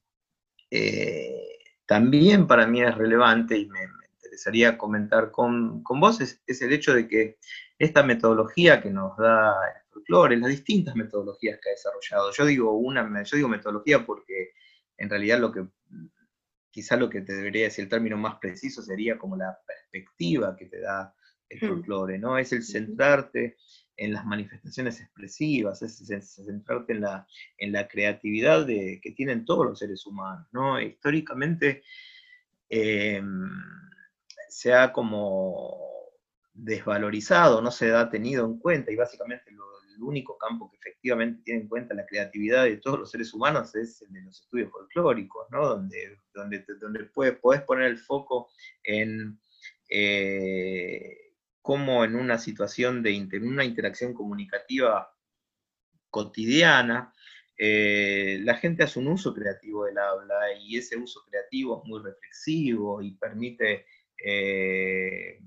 eh, 0.71 1.59
también 1.87 2.47
para 2.47 2.67
mí 2.67 2.83
es 2.83 2.95
relevante 2.95 3.57
y 3.57 3.67
me, 3.67 3.81
interesaría 4.37 4.77
comentar 4.77 5.31
con, 5.31 5.83
vos 5.83 6.21
es, 6.21 6.61
el 6.61 6.73
hecho 6.73 6.93
de 6.93 7.09
que 7.09 7.39
esta 7.79 8.03
metodología 8.03 8.83
que 8.83 8.91
nos 8.91 9.17
da 9.17 9.55
el 9.75 9.83
folclore, 9.91 10.37
las 10.37 10.51
distintas 10.51 10.95
metodologías 10.95 11.59
que 11.63 11.71
ha 11.71 11.73
desarrollado, 11.73 12.33
yo 12.33 12.45
digo, 12.45 12.73
una, 12.73 13.23
yo 13.23 13.37
digo 13.37 13.49
metodología 13.49 14.05
porque 14.05 14.53
en 14.99 15.09
realidad 15.09 15.39
lo 15.41 15.53
que 15.53 15.67
quizá 16.71 16.97
lo 16.97 17.09
que 17.09 17.23
te 17.23 17.35
debería 17.35 17.65
decir 17.65 17.85
el 17.85 17.89
término 17.89 18.19
más 18.19 18.37
preciso 18.39 18.83
sería 18.83 19.17
como 19.17 19.37
la 19.37 19.59
perspectiva 19.67 20.55
que 20.55 20.67
te 20.67 20.81
da 20.81 21.15
el 21.49 21.59
hmm. 21.59 21.69
folclore, 21.69 22.19
¿no? 22.19 22.37
Es 22.37 22.53
el 22.53 22.63
centrarte 22.63 23.57
en 23.97 24.13
las 24.13 24.25
manifestaciones 24.25 25.01
expresivas, 25.01 25.83
es, 25.83 25.99
centrarte 26.45 26.93
en 26.93 27.01
la, 27.01 27.27
en 27.59 27.73
la 27.73 27.89
creatividad 27.89 28.67
de, 28.67 29.01
que 29.03 29.13
tienen 29.13 29.45
todos 29.45 29.67
los 29.67 29.79
seres 29.79 30.07
humanos. 30.07 30.47
¿no? 30.53 30.81
Históricamente 30.81 31.83
em, 32.69 33.49
se 34.49 34.75
ha 34.75 34.93
como 34.93 35.79
desvalorizado, 36.53 37.61
no 37.61 37.71
se 37.71 37.93
ha 37.93 38.09
tenido 38.11 38.47
en 38.47 38.59
cuenta, 38.59 38.91
y 38.91 38.97
básicamente 38.97 39.51
el 39.51 40.03
único 40.03 40.37
campo 40.37 40.71
que 40.71 40.77
efectivamente 40.77 41.43
tiene 41.43 41.63
en 41.63 41.69
cuenta 41.69 41.95
la 41.95 42.07
creatividad 42.07 42.65
de 42.65 42.77
todos 42.77 42.99
los 42.99 43.11
seres 43.11 43.33
humanos 43.33 43.75
es 43.75 44.03
el 44.03 44.13
de 44.13 44.23
los 44.23 44.41
estudios 44.43 44.71
folclóricos, 44.71 45.47
¿no? 45.51 45.67
donde, 45.69 46.19
donde, 46.35 46.65
donde 46.81 47.05
puedes, 47.05 47.39
poner 47.63 47.87
el 47.87 47.99
foco 47.99 48.51
en... 48.85 49.39
Eh, 49.89 51.26
cómo 51.67 52.05
en 52.05 52.15
una 52.15 52.39
situación 52.39 53.03
de 53.03 53.29
una 53.43 53.65
interacción 53.65 54.15
comunicativa 54.15 55.13
cotidiana, 56.11 57.13
eh, 57.59 58.39
la 58.45 58.55
gente 58.55 58.85
hace 58.85 59.01
un 59.01 59.09
uso 59.09 59.35
creativo 59.35 59.85
del 59.87 59.99
habla 59.99 60.53
y 60.61 60.77
ese 60.79 60.97
uso 60.97 61.25
creativo 61.29 61.83
es 61.83 61.89
muy 61.89 62.01
reflexivo 62.05 63.03
y 63.03 63.17
permite 63.17 63.85
eh, 64.25 65.41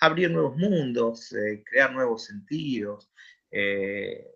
abrir 0.00 0.30
nuevos 0.30 0.58
mundos, 0.58 1.32
eh, 1.32 1.64
crear 1.64 1.94
nuevos 1.94 2.24
sentidos. 2.26 3.10
en 3.50 4.26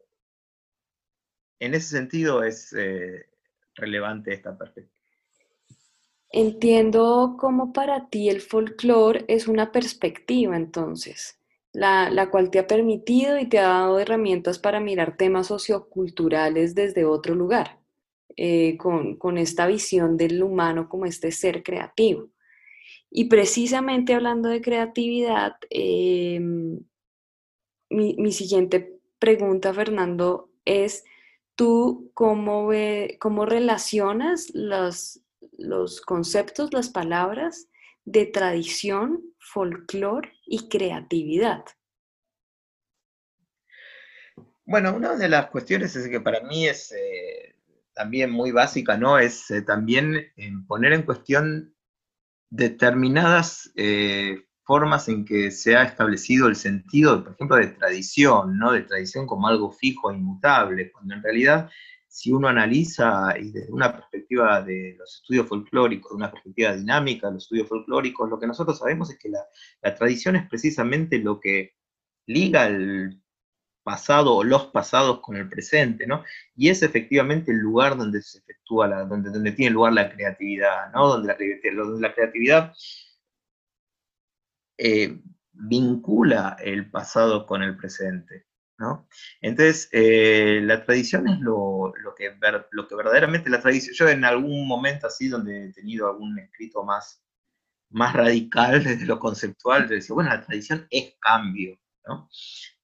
ese 1.74 1.88
sentido 1.88 2.42
es 2.42 2.74
relevante 3.74 4.32
esta 4.32 4.56
perspectiva. 4.56 5.01
Entiendo 6.34 7.36
cómo 7.38 7.74
para 7.74 8.08
ti 8.08 8.30
el 8.30 8.40
folclore 8.40 9.26
es 9.28 9.48
una 9.48 9.70
perspectiva 9.70 10.56
entonces, 10.56 11.38
la, 11.74 12.28
cual 12.30 12.50
te 12.50 12.58
ha 12.58 12.66
permitido 12.66 13.38
y 13.38 13.46
te 13.46 13.58
ha 13.58 13.68
dado 13.68 13.98
herramientas 13.98 14.58
para 14.58 14.80
mirar 14.80 15.18
temas 15.18 15.48
socioculturales 15.48 16.74
desde 16.74 17.04
otro 17.04 17.34
lugar, 17.34 17.80
eh, 18.36 18.78
con, 18.78 19.36
esta 19.36 19.66
visión 19.66 20.16
del 20.16 20.42
humano 20.42 20.88
como 20.88 21.04
este 21.04 21.32
ser 21.32 21.62
creativo. 21.62 22.30
Y 23.10 23.26
precisamente 23.26 24.14
hablando 24.14 24.48
de 24.48 24.62
creatividad, 24.62 25.56
em, 25.68 26.80
mi, 27.90 28.32
siguiente 28.32 28.98
pregunta, 29.18 29.74
Fernando, 29.74 30.50
es, 30.64 31.04
¿tú 31.56 32.10
cómo, 32.14 32.68
ve, 32.68 33.18
cómo 33.20 33.44
relacionas 33.44 34.48
las 34.54 35.22
los 35.58 36.00
conceptos, 36.00 36.72
las 36.72 36.90
palabras 36.90 37.68
de 38.04 38.26
tradición, 38.26 39.22
folclore 39.38 40.32
y 40.46 40.68
creatividad. 40.68 41.64
Bueno, 44.64 44.94
una 44.94 45.16
de 45.16 45.28
las 45.28 45.48
cuestiones 45.48 45.94
es 45.96 46.08
que 46.08 46.20
para 46.20 46.40
mí 46.42 46.66
es 46.66 46.92
eh, 46.92 47.56
también 47.94 48.30
muy 48.30 48.52
básica, 48.52 48.96
¿no? 48.96 49.18
Es 49.18 49.50
eh, 49.50 49.62
también 49.62 50.14
eh, 50.14 50.52
poner 50.66 50.92
en 50.92 51.02
cuestión 51.02 51.74
determinadas 52.48 53.72
formas 54.64 55.08
en 55.08 55.24
que 55.24 55.50
se 55.50 55.74
ha 55.74 55.82
establecido 55.84 56.48
el 56.48 56.56
sentido, 56.56 57.24
por 57.24 57.32
ejemplo, 57.32 57.56
de 57.56 57.68
tradición, 57.68 58.58
¿no? 58.58 58.72
De 58.72 58.82
tradición 58.82 59.26
como 59.26 59.48
algo 59.48 59.72
fijo 59.72 60.10
e 60.10 60.16
inmutable, 60.16 60.92
cuando 60.92 61.14
en 61.14 61.22
realidad 61.22 61.70
si 62.12 62.30
uno 62.30 62.48
analiza 62.48 63.34
y 63.38 63.52
desde 63.52 63.72
una 63.72 63.90
perspectiva 63.90 64.60
de 64.60 64.96
los 64.98 65.14
estudios 65.14 65.48
folclóricos, 65.48 66.10
de 66.10 66.16
una 66.16 66.30
perspectiva 66.30 66.76
dinámica 66.76 67.28
de 67.28 67.34
los 67.34 67.44
estudios 67.44 67.68
folclóricos, 67.68 68.28
lo 68.28 68.38
que 68.38 68.46
nosotros 68.46 68.78
sabemos 68.78 69.10
es 69.10 69.18
que 69.18 69.30
la, 69.30 69.94
tradición 69.94 70.36
es 70.36 70.46
precisamente 70.46 71.18
lo 71.18 71.40
que 71.40 71.74
liga 72.26 72.66
el 72.66 73.18
pasado 73.82 74.36
o 74.36 74.44
los 74.44 74.66
pasados 74.66 75.20
con 75.20 75.36
el 75.36 75.48
presente, 75.48 76.06
¿no? 76.06 76.22
Y 76.54 76.68
es 76.68 76.82
efectivamente 76.82 77.50
el 77.50 77.58
lugar 77.60 77.96
donde 77.96 78.20
se 78.20 78.40
efectúa, 78.40 78.88
la, 78.88 79.04
donde, 79.06 79.30
donde 79.30 79.52
tiene 79.52 79.72
lugar 79.72 79.94
la 79.94 80.12
creatividad, 80.12 80.92
¿no? 80.92 81.08
Donde 81.08 81.28
la, 81.28 82.14
creatividad 82.14 82.74
eh, 84.76 85.18
vincula 85.52 86.58
el 86.60 86.90
pasado 86.90 87.46
con 87.46 87.62
el 87.62 87.74
presente. 87.74 88.51
Entonces, 89.40 89.88
eh, 89.92 90.60
la 90.62 90.84
tradición 90.84 91.28
es 91.28 91.38
lo, 91.40 91.92
que 92.16 92.34
lo 92.70 92.88
que 92.88 92.96
verdaderamente 92.96 93.50
la 93.50 93.60
tradición, 93.60 93.94
yo 93.94 94.08
en 94.08 94.24
algún 94.24 94.66
momento 94.66 95.06
así 95.06 95.28
donde 95.28 95.66
he 95.66 95.72
tenido 95.72 96.08
algún 96.08 96.38
escrito 96.38 96.84
más, 96.84 97.22
más 97.90 98.14
radical 98.14 98.82
desde 98.84 99.06
lo 99.06 99.18
conceptual, 99.18 99.88
yo 99.88 99.94
decía, 99.94 100.14
bueno, 100.14 100.30
la 100.30 100.44
tradición 100.44 100.86
es 100.90 101.14
cambio, 101.20 101.78
¿no? 102.06 102.28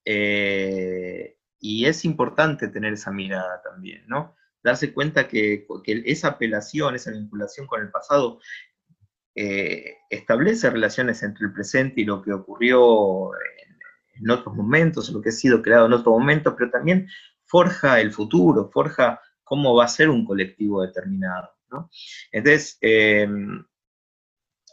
Eh, 0.05 1.37
y 1.61 1.87
es 1.87 2.05
importante 2.05 2.69
tener 2.69 2.93
esa 2.93 3.11
mirada 3.11 3.61
también, 3.63 4.05
¿no? 4.07 4.37
Darse 4.63 4.93
cuenta 4.93 5.29
que, 5.29 5.67
que 5.85 6.03
esa 6.07 6.29
apelación, 6.29 6.95
esa 6.95 7.11
vinculación 7.11 7.67
con 7.67 7.81
el 7.81 7.91
pasado 7.91 8.41
eh, 9.35 9.99
establece 10.11 10.69
relaciones 10.69 11.23
entre 11.23 11.47
el 11.47 11.53
presente 11.53 12.01
y 12.01 12.05
lo 12.05 12.23
que 12.23 12.33
ocurrió 12.33 13.31
en, 14.21 14.31
otros 14.31 14.55
momentos, 14.55 15.11
lo 15.11 15.21
que 15.21 15.31
ha 15.31 15.33
sido 15.33 15.63
creado 15.63 15.87
en 15.87 15.93
otro 15.93 16.13
momento, 16.13 16.55
pero 16.57 16.71
también 16.71 17.09
forja 17.45 18.01
el 18.01 18.13
futuro, 18.13 18.71
forja 18.73 19.21
cómo 19.43 19.75
va 19.75 19.85
a 19.85 19.89
ser 19.89 20.11
un 20.11 20.25
colectivo 20.25 20.83
determinado. 20.83 21.51
Entonces, 22.33 22.79
em, 22.81 23.65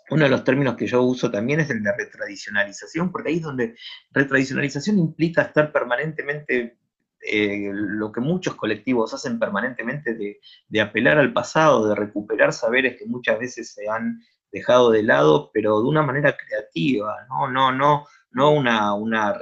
uno 0.10 0.24
de 0.24 0.30
los 0.30 0.44
términos 0.44 0.75
que 0.75 0.88
yo 0.88 1.02
uso 1.02 1.32
también 1.32 1.60
es 1.60 1.70
el 1.70 1.82
de 1.82 1.92
retradicionalización, 1.96 3.12
porque 3.12 3.30
ahí 3.30 3.38
es 3.38 3.44
donde 3.44 3.75
retradicionalización 4.12 5.00
implica 5.00 5.44
estar 5.44 5.72
permanentemente, 5.72 6.78
eh, 7.22 7.72
lo 7.74 8.12
que 8.12 8.22
muchos 8.22 8.56
colectivos 8.56 9.14
hacen 9.14 9.40
permanentemente, 9.40 10.14
de, 10.14 10.40
de, 10.68 10.82
apelar 10.82 11.18
al 11.18 11.34
pasado, 11.34 11.88
de 11.88 11.96
recuperar 11.96 12.54
saberes 12.54 12.98
que 13.00 13.06
muchas 13.08 13.40
veces 13.40 13.74
se 13.74 13.90
han 13.90 14.22
dejado 14.56 14.92
de 14.92 15.04
lado, 15.04 15.52
pero 15.54 15.82
de 15.82 15.88
una 15.88 16.02
manera 16.02 16.38
creativa, 16.38 17.26
no, 17.28 17.52
no, 17.52 17.74
no, 17.74 18.08
no 18.32 18.52
una, 18.52 18.94
una, 18.94 19.38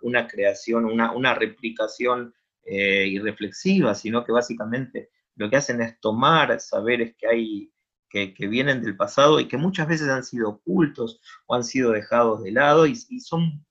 una, 0.00 0.28
creación, 0.28 0.84
una, 0.84 1.10
una 1.10 1.34
replicación 1.34 2.32
eh, 2.64 3.04
irreflexiva, 3.08 3.96
sino 3.96 4.24
que 4.24 4.30
básicamente 4.30 5.10
lo 5.34 5.50
que 5.50 5.56
hacen 5.56 5.82
es 5.82 5.98
tomar 5.98 6.60
saberes 6.60 7.16
que 7.18 7.26
hay, 7.26 7.72
que, 8.08 8.46
vienen 8.46 8.80
del 8.80 8.96
pasado 8.96 9.40
y 9.40 9.48
que 9.48 9.56
muchas 9.56 9.88
veces 9.88 10.08
han 10.08 10.22
sido 10.22 10.50
ocultos 10.50 11.20
o 11.46 11.56
han 11.56 11.64
sido 11.64 11.90
dejados 11.90 12.44
de 12.44 12.52
lado 12.52 12.86
y 12.86 12.94
son 12.94 13.66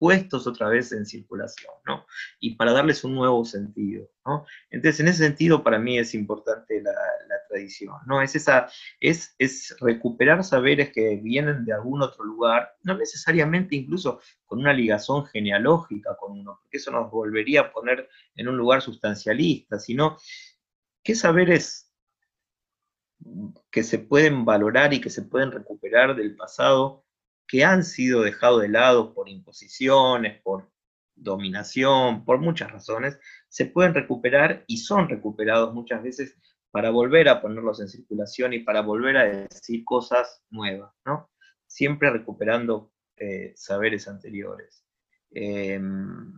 puestos 0.00 0.46
otra 0.46 0.70
vez 0.70 0.92
en 0.92 1.04
circulación, 1.04 1.74
¿no? 1.86 2.06
Y 2.40 2.54
para 2.56 2.72
darles 2.72 3.04
un 3.04 3.14
nuevo 3.14 3.44
sentido, 3.44 4.08
¿no? 4.24 4.46
Entonces, 4.70 5.00
en 5.00 5.08
ese 5.08 5.24
sentido, 5.24 5.62
para 5.62 5.78
mí 5.78 5.98
es 5.98 6.14
importante 6.14 6.82
la, 6.82 6.94
tradición, 7.48 7.96
¿no? 8.06 8.22
Es, 8.22 8.36
esa, 8.36 8.68
es, 9.00 9.34
es 9.38 9.76
recuperar 9.80 10.42
saberes 10.44 10.92
que 10.92 11.16
vienen 11.16 11.64
de 11.64 11.72
algún 11.72 12.00
otro 12.00 12.24
lugar, 12.24 12.76
no 12.84 12.96
necesariamente 12.96 13.74
incluso 13.74 14.20
con 14.46 14.60
una 14.60 14.72
ligazón 14.72 15.26
genealógica 15.26 16.16
con 16.16 16.38
uno, 16.38 16.60
porque 16.62 16.78
eso 16.78 16.92
nos 16.92 17.10
volvería 17.10 17.62
a 17.62 17.72
poner 17.72 18.08
en 18.36 18.48
un 18.48 18.56
lugar 18.56 18.82
sustancialista, 18.82 19.80
sino 19.80 20.16
qué 21.02 21.16
saberes 21.16 21.92
que 23.70 23.82
se 23.82 23.98
pueden 23.98 24.44
valorar 24.44 24.94
y 24.94 25.00
que 25.00 25.10
se 25.10 25.22
pueden 25.22 25.50
recuperar 25.50 26.16
del 26.16 26.36
pasado 26.36 27.04
que 27.50 27.64
han 27.64 27.82
sido 27.82 28.22
dejados 28.22 28.62
de 28.62 28.68
lado 28.68 29.12
por 29.12 29.28
imposiciones, 29.28 30.40
por 30.42 30.70
dominación, 31.16 32.24
por 32.24 32.38
muchas 32.38 32.70
razones, 32.70 33.18
se 33.48 33.66
pueden 33.66 33.92
recuperar 33.92 34.64
y 34.68 34.78
son 34.78 35.08
recuperados 35.08 35.74
muchas 35.74 36.02
veces 36.02 36.36
para 36.70 36.90
volver 36.90 37.28
a 37.28 37.42
ponerlos 37.42 37.80
en 37.80 37.88
circulación 37.88 38.52
y 38.52 38.60
para 38.60 38.82
volver 38.82 39.16
a 39.16 39.24
decir 39.24 39.84
cosas 39.84 40.44
nuevas, 40.50 40.94
¿no? 41.04 41.28
Siempre 41.66 42.10
recuperando 42.10 42.92
eh, 43.16 43.52
saberes 43.56 44.06
anteriores. 44.06 44.86
Em, 45.32 46.32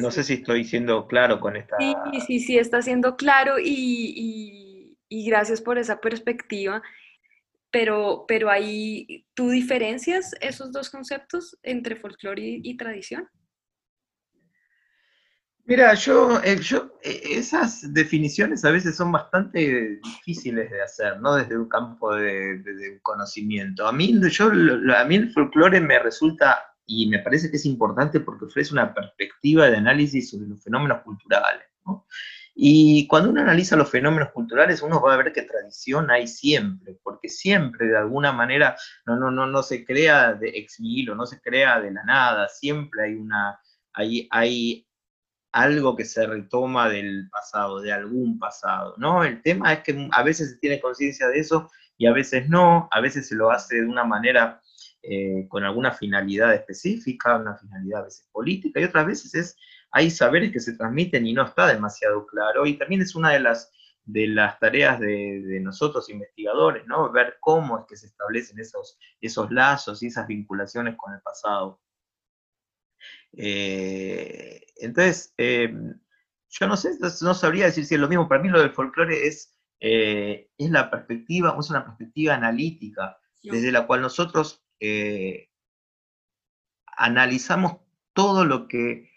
no 0.00 0.10
sé 0.10 0.24
si 0.24 0.34
estoy 0.34 0.64
siendo 0.64 1.06
claro 1.06 1.40
con 1.40 1.56
esta... 1.56 1.76
Sí, 1.78 1.94
sí, 2.26 2.40
sí, 2.40 2.58
está 2.58 2.80
siendo 2.80 3.16
claro 3.16 3.58
y, 3.62 4.96
y 5.10 5.26
gracias 5.26 5.60
por 5.60 5.76
esa 5.76 6.00
perspectiva 6.00 6.82
pero, 7.70 8.24
pero 8.26 8.50
ahí, 8.50 9.26
¿tú 9.34 9.50
diferencias 9.50 10.34
esos 10.40 10.72
dos 10.72 10.90
conceptos 10.90 11.58
entre 11.62 11.96
folclore 11.96 12.60
y, 12.62 12.76
tradición? 12.76 13.28
Mira, 15.64 15.92
yo, 15.92 16.40
eh, 16.42 16.58
yo, 16.60 16.98
eh, 17.02 17.20
esas 17.24 17.92
definiciones 17.92 18.64
a 18.64 18.70
veces 18.70 18.96
son 18.96 19.12
bastante 19.12 20.00
difíciles 20.02 20.70
de 20.70 20.80
hacer, 20.80 21.20
¿no? 21.20 21.34
Desde 21.34 21.58
un 21.58 21.68
campo 21.68 22.14
de, 22.14 22.98
conocimiento. 23.02 23.86
A 23.86 23.92
mí, 23.92 24.18
yo, 24.30 24.46
a 24.46 25.04
mí 25.04 25.14
el 25.16 25.30
folclore 25.30 25.80
me 25.80 25.98
resulta, 25.98 26.58
y 26.86 27.06
me 27.08 27.18
parece 27.18 27.50
que 27.50 27.58
es 27.58 27.66
importante 27.66 28.20
porque 28.20 28.46
ofrece 28.46 28.72
una 28.72 28.94
perspectiva 28.94 29.68
de 29.68 29.76
análisis 29.76 30.30
sobre 30.30 30.48
los 30.48 30.64
fenómenos 30.64 31.02
culturales, 31.02 31.66
¿no? 31.84 32.06
Y 32.60 33.06
cuando 33.06 33.30
uno 33.30 33.40
analiza 33.40 33.76
los 33.76 33.88
fenómenos 33.88 34.32
culturales, 34.32 34.82
uno 34.82 35.00
va 35.00 35.14
a 35.14 35.16
ver 35.16 35.32
que 35.32 35.42
tradición 35.42 36.10
hay 36.10 36.26
siempre, 36.26 36.98
porque 37.04 37.28
siempre 37.28 37.86
de 37.86 37.96
alguna 37.96 38.32
manera 38.32 38.76
no, 39.06 39.14
no, 39.14 39.30
no, 39.30 39.46
no 39.46 39.62
se 39.62 39.84
crea 39.84 40.34
de 40.34 40.48
ex 40.48 40.80
nihilo, 40.80 41.14
no 41.14 41.24
se 41.24 41.40
crea 41.40 41.80
de 41.80 41.92
la 41.92 42.02
nada, 42.02 42.48
siempre 42.48 43.04
hay 43.04 43.14
una, 43.14 43.60
hay, 43.92 44.26
hay 44.32 44.88
algo 45.52 45.94
que 45.94 46.04
se 46.04 46.26
retoma 46.26 46.88
del 46.88 47.28
pasado, 47.30 47.80
de 47.80 47.92
algún 47.92 48.40
pasado, 48.40 48.96
¿no? 48.98 49.22
El 49.22 49.40
tema 49.40 49.72
es 49.74 49.84
que 49.84 50.08
a 50.10 50.22
veces 50.24 50.50
se 50.50 50.58
tiene 50.58 50.80
conciencia 50.80 51.28
de 51.28 51.38
eso 51.38 51.70
y 51.96 52.06
a 52.06 52.12
veces 52.12 52.48
no, 52.48 52.88
a 52.90 53.00
veces 53.00 53.28
se 53.28 53.36
lo 53.36 53.52
hace 53.52 53.82
de 53.82 53.86
una 53.86 54.02
manera 54.02 54.60
eh, 55.00 55.46
con 55.46 55.62
alguna 55.62 55.92
finalidad 55.92 56.52
específica, 56.54 57.36
una 57.36 57.56
finalidad 57.56 58.00
a 58.00 58.04
veces 58.06 58.28
política, 58.32 58.80
y 58.80 58.84
otras 58.84 59.06
veces 59.06 59.32
es 59.36 59.56
hay 59.90 60.10
saberes 60.10 60.52
que 60.52 60.60
se 60.60 60.74
transmiten 60.74 61.26
y 61.26 61.32
no 61.32 61.44
está 61.44 61.66
demasiado 61.66 62.26
claro, 62.26 62.66
y 62.66 62.76
también 62.76 63.02
es 63.02 63.14
una 63.14 63.30
de 63.30 63.40
las, 63.40 63.72
de 64.04 64.26
las 64.28 64.58
tareas 64.58 65.00
de, 65.00 65.60
nosotros 65.62 66.08
investigadores, 66.10 66.86
¿no? 66.86 67.10
Ver 67.12 67.36
cómo 67.40 67.78
es 67.78 67.84
que 67.88 67.96
se 67.96 68.06
establecen 68.06 68.58
esos, 68.58 68.98
esos 69.20 69.50
lazos 69.50 70.02
y 70.02 70.06
esas 70.06 70.26
vinculaciones 70.26 70.96
con 70.96 71.14
el 71.14 71.20
pasado. 71.20 71.80
Eh, 73.32 74.62
entonces, 74.76 75.34
eh, 75.36 75.74
yo 76.48 76.66
no 76.66 76.76
sé, 76.76 76.98
no 77.22 77.34
sabría 77.34 77.66
decir 77.66 77.84
si 77.84 77.94
es 77.94 78.00
lo 78.00 78.08
mismo, 78.08 78.28
para 78.28 78.42
mí 78.42 78.48
lo 78.48 78.60
del 78.60 78.72
folclore 78.72 79.26
es, 79.26 79.58
eh, 79.80 80.50
es 80.56 80.70
la 80.70 80.90
perspectiva, 80.90 81.56
es 81.58 81.70
una 81.70 81.84
perspectiva 81.84 82.34
analítica, 82.34 83.18
desde 83.42 83.72
la 83.72 83.86
cual 83.86 84.02
nosotros 84.02 84.64
analizamos 86.96 87.78
todo 88.12 88.44
lo 88.44 88.68
que 88.68 89.10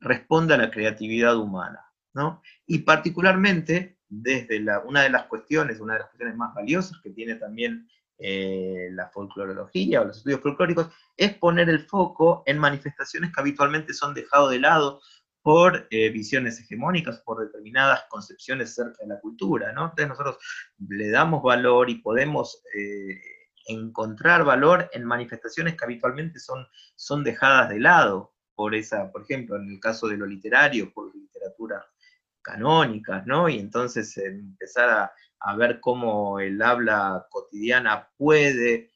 responde 0.00 0.54
a 0.54 0.58
la 0.58 0.70
creatividad 0.70 1.36
humana. 1.36 1.86
¿no? 2.14 2.42
Y 2.66 2.78
particularmente, 2.78 3.98
desde 4.08 4.60
la, 4.60 4.80
una 4.80 5.02
de 5.02 5.10
las 5.10 5.26
cuestiones, 5.26 5.80
una 5.80 5.94
de 5.94 5.98
las 6.00 6.08
cuestiones 6.08 6.36
más 6.36 6.54
valiosas 6.54 6.98
que 7.02 7.10
tiene 7.10 7.34
también 7.34 7.86
eh, 8.18 8.88
la 8.92 9.10
folclorología 9.10 10.00
o 10.00 10.06
los 10.06 10.16
estudios 10.16 10.40
folclóricos, 10.40 10.88
es 11.16 11.34
poner 11.34 11.68
el 11.68 11.80
foco 11.80 12.42
en 12.46 12.58
manifestaciones 12.58 13.32
que 13.32 13.40
habitualmente 13.40 13.92
son 13.92 14.14
dejados 14.14 14.50
de 14.50 14.60
lado 14.60 15.00
por 15.42 15.86
eh, 15.90 16.08
visiones 16.08 16.58
hegemónicas, 16.58 17.20
por 17.20 17.38
determinadas 17.38 18.04
concepciones 18.08 18.74
cerca 18.74 18.96
de 19.02 19.08
la 19.08 19.20
cultura, 19.20 19.72
¿no? 19.72 19.82
Entonces 19.82 20.08
nosotros 20.08 20.38
le 20.88 21.10
damos 21.10 21.42
valor 21.42 21.90
y 21.90 21.96
podemos 21.96 22.62
eh, 22.74 23.20
encontrar 23.66 24.44
valor 24.44 24.88
en 24.92 25.04
manifestaciones 25.04 25.76
que 25.76 25.84
habitualmente 25.84 26.40
son, 26.40 26.66
son 26.94 27.22
dejadas 27.22 27.68
de 27.68 27.78
lado 27.78 28.35
por 28.56 28.74
esa, 28.74 29.12
por 29.12 29.22
ejemplo, 29.22 29.56
en 29.56 29.70
el 29.70 29.78
caso 29.78 30.08
de 30.08 30.16
lo 30.16 30.26
literario, 30.26 30.92
por 30.92 31.14
literatura 31.14 31.86
canónica, 32.42 33.22
¿no? 33.26 33.48
Y 33.48 33.58
entonces 33.58 34.16
empezar 34.16 34.88
a, 34.88 35.12
ver 35.56 35.78
cómo 35.80 36.40
el 36.40 36.60
habla 36.60 37.26
cotidiana 37.30 38.08
puede 38.16 38.90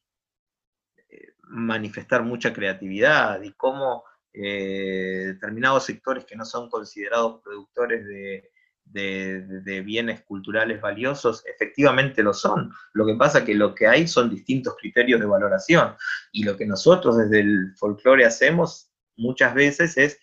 eh, 1.09 1.35
manifestar 1.43 2.25
mucha 2.25 2.53
creatividad 2.53 3.41
y 3.43 3.53
cómo 3.53 4.03
eh, 4.33 5.27
determinados 5.27 5.85
sectores 5.85 6.25
que 6.25 6.35
no 6.35 6.45
son 6.45 6.69
considerados 6.69 7.41
productores 7.43 8.05
de, 8.05 8.51
de, 8.85 9.83
bienes 9.83 10.23
culturales 10.23 10.81
valiosos, 10.81 11.45
efectivamente 11.47 12.23
lo 12.23 12.33
son. 12.33 12.73
Lo 12.93 13.07
que 13.07 13.15
pasa 13.15 13.45
que 13.45 13.55
lo 13.55 13.75
que 13.75 13.87
hay 13.87 14.09
son 14.09 14.31
distintos 14.31 14.75
criterios 14.79 15.21
de 15.21 15.27
valoración. 15.27 15.95
Y 16.33 16.45
lo 16.45 16.57
que 16.57 16.67
nosotros 16.67 17.17
desde 17.17 17.41
el 17.41 17.75
folclore 17.77 18.25
hacemos 18.25 18.90
muchas 19.21 19.55
veces 19.55 19.97
es 19.97 20.19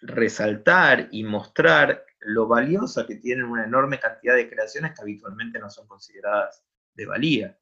resaltar 0.00 1.08
y 1.12 1.24
mostrar 1.24 2.04
lo 2.20 2.46
valiosa 2.46 3.06
que 3.06 3.16
tienen 3.16 3.46
una 3.46 3.64
enorme 3.64 3.98
cantidad 3.98 4.34
de 4.34 4.48
creaciones 4.48 4.92
que 4.92 5.02
habitualmente 5.02 5.58
no 5.58 5.70
son 5.70 5.86
consideradas 5.86 6.64
de 6.94 7.06
valía. 7.06 7.58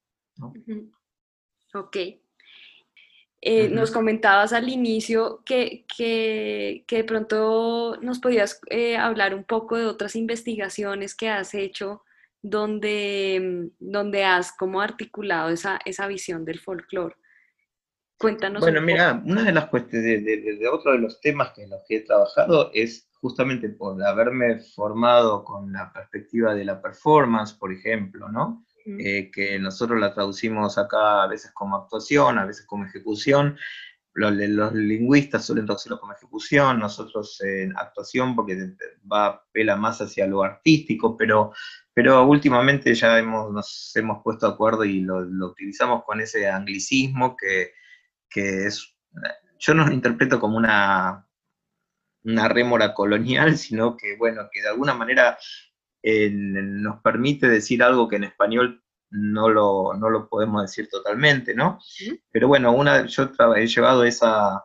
Ok. 1.74 1.96
Eh, 3.44 3.68
nos 3.70 3.90
comentabas 3.90 4.52
al 4.52 4.68
inicio 4.68 5.42
que, 5.44 5.84
de 5.98 7.04
pronto 7.04 7.98
nos 8.00 8.20
podías 8.20 8.60
eh, 8.70 8.96
hablar 8.96 9.34
un 9.34 9.42
poco 9.42 9.76
de 9.76 9.86
otras 9.86 10.14
investigaciones 10.14 11.16
que 11.16 11.28
has 11.28 11.52
hecho 11.54 12.04
donde, 12.40 13.70
donde 13.80 14.24
has 14.24 14.52
como 14.52 14.80
articulado 14.80 15.50
esa, 15.50 15.80
esa 15.84 16.06
visión 16.06 16.44
del 16.44 16.60
folclore. 16.60 17.16
Cuéntanos. 18.22 18.60
Bueno, 18.60 18.80
mira, 18.80 19.20
una 19.26 19.42
de 19.42 19.50
las 19.50 19.66
cuestiones, 19.66 20.24
de, 20.24 20.68
otro 20.72 20.92
de 20.92 20.98
los 20.98 21.20
temas 21.20 21.50
que 21.50 21.64
en 21.64 21.70
los 21.70 21.80
que 21.88 21.96
he 21.96 22.00
trabajado 22.02 22.70
es 22.72 23.08
justamente 23.20 23.68
por 23.68 24.00
haberme 24.00 24.60
formado 24.60 25.42
con 25.42 25.72
la 25.72 25.92
perspectiva 25.92 26.54
de 26.54 26.64
la 26.64 26.80
performance, 26.80 27.52
por 27.52 27.72
ejemplo, 27.72 28.28
¿no? 28.28 28.64
Eh, 28.86 29.28
que 29.32 29.58
nosotros 29.58 29.98
la 29.98 30.14
traducimos 30.14 30.78
acá 30.78 31.24
a 31.24 31.26
veces 31.26 31.50
como 31.50 31.74
actuación, 31.74 32.38
a 32.38 32.46
veces 32.46 32.64
como 32.64 32.86
ejecución. 32.86 33.58
Los, 34.14 34.32
los 34.34 34.72
lingüistas 34.72 35.44
suelen 35.44 35.66
traducirlo 35.66 35.98
como 35.98 36.12
ejecución, 36.12 36.78
nosotros 36.78 37.40
en 37.40 37.76
actuación 37.76 38.36
porque 38.36 38.76
va 39.10 39.44
pela 39.50 39.74
más 39.74 40.00
hacia 40.00 40.28
lo 40.28 40.44
artístico, 40.44 41.16
pero, 41.16 41.52
pero 41.92 42.24
últimamente 42.24 42.94
ya 42.94 43.18
hemos, 43.18 43.50
nos 43.50 43.90
hemos 43.96 44.22
puesto 44.22 44.46
de 44.46 44.52
acuerdo 44.52 44.84
y 44.84 45.00
lo, 45.00 45.22
lo 45.22 45.48
utilizamos 45.48 46.04
con 46.04 46.20
ese 46.20 46.48
anglicismo 46.48 47.36
que 47.36 47.72
que 48.32 48.66
es, 48.66 48.94
yo 49.58 49.74
no 49.74 49.86
lo 49.86 49.92
interpreto 49.92 50.40
como 50.40 50.56
una, 50.56 51.26
una 52.24 52.48
rémora 52.48 52.94
colonial, 52.94 53.56
sino 53.56 53.96
que, 53.96 54.16
bueno, 54.16 54.48
que 54.52 54.62
de 54.62 54.68
alguna 54.68 54.94
manera 54.94 55.38
nos 56.04 57.00
permite 57.00 57.48
decir 57.48 57.82
algo 57.82 58.08
que 58.08 58.16
en 58.16 58.24
español 58.24 58.82
no 59.10 59.48
lo, 59.48 59.94
no 59.94 60.10
lo 60.10 60.28
podemos 60.28 60.62
decir 60.62 60.88
totalmente, 60.88 61.54
¿no? 61.54 61.78
Pero 62.32 62.48
bueno, 62.48 62.72
una, 62.72 63.06
yo 63.06 63.30
he 63.54 63.66
llevado 63.66 64.04
esa, 64.04 64.64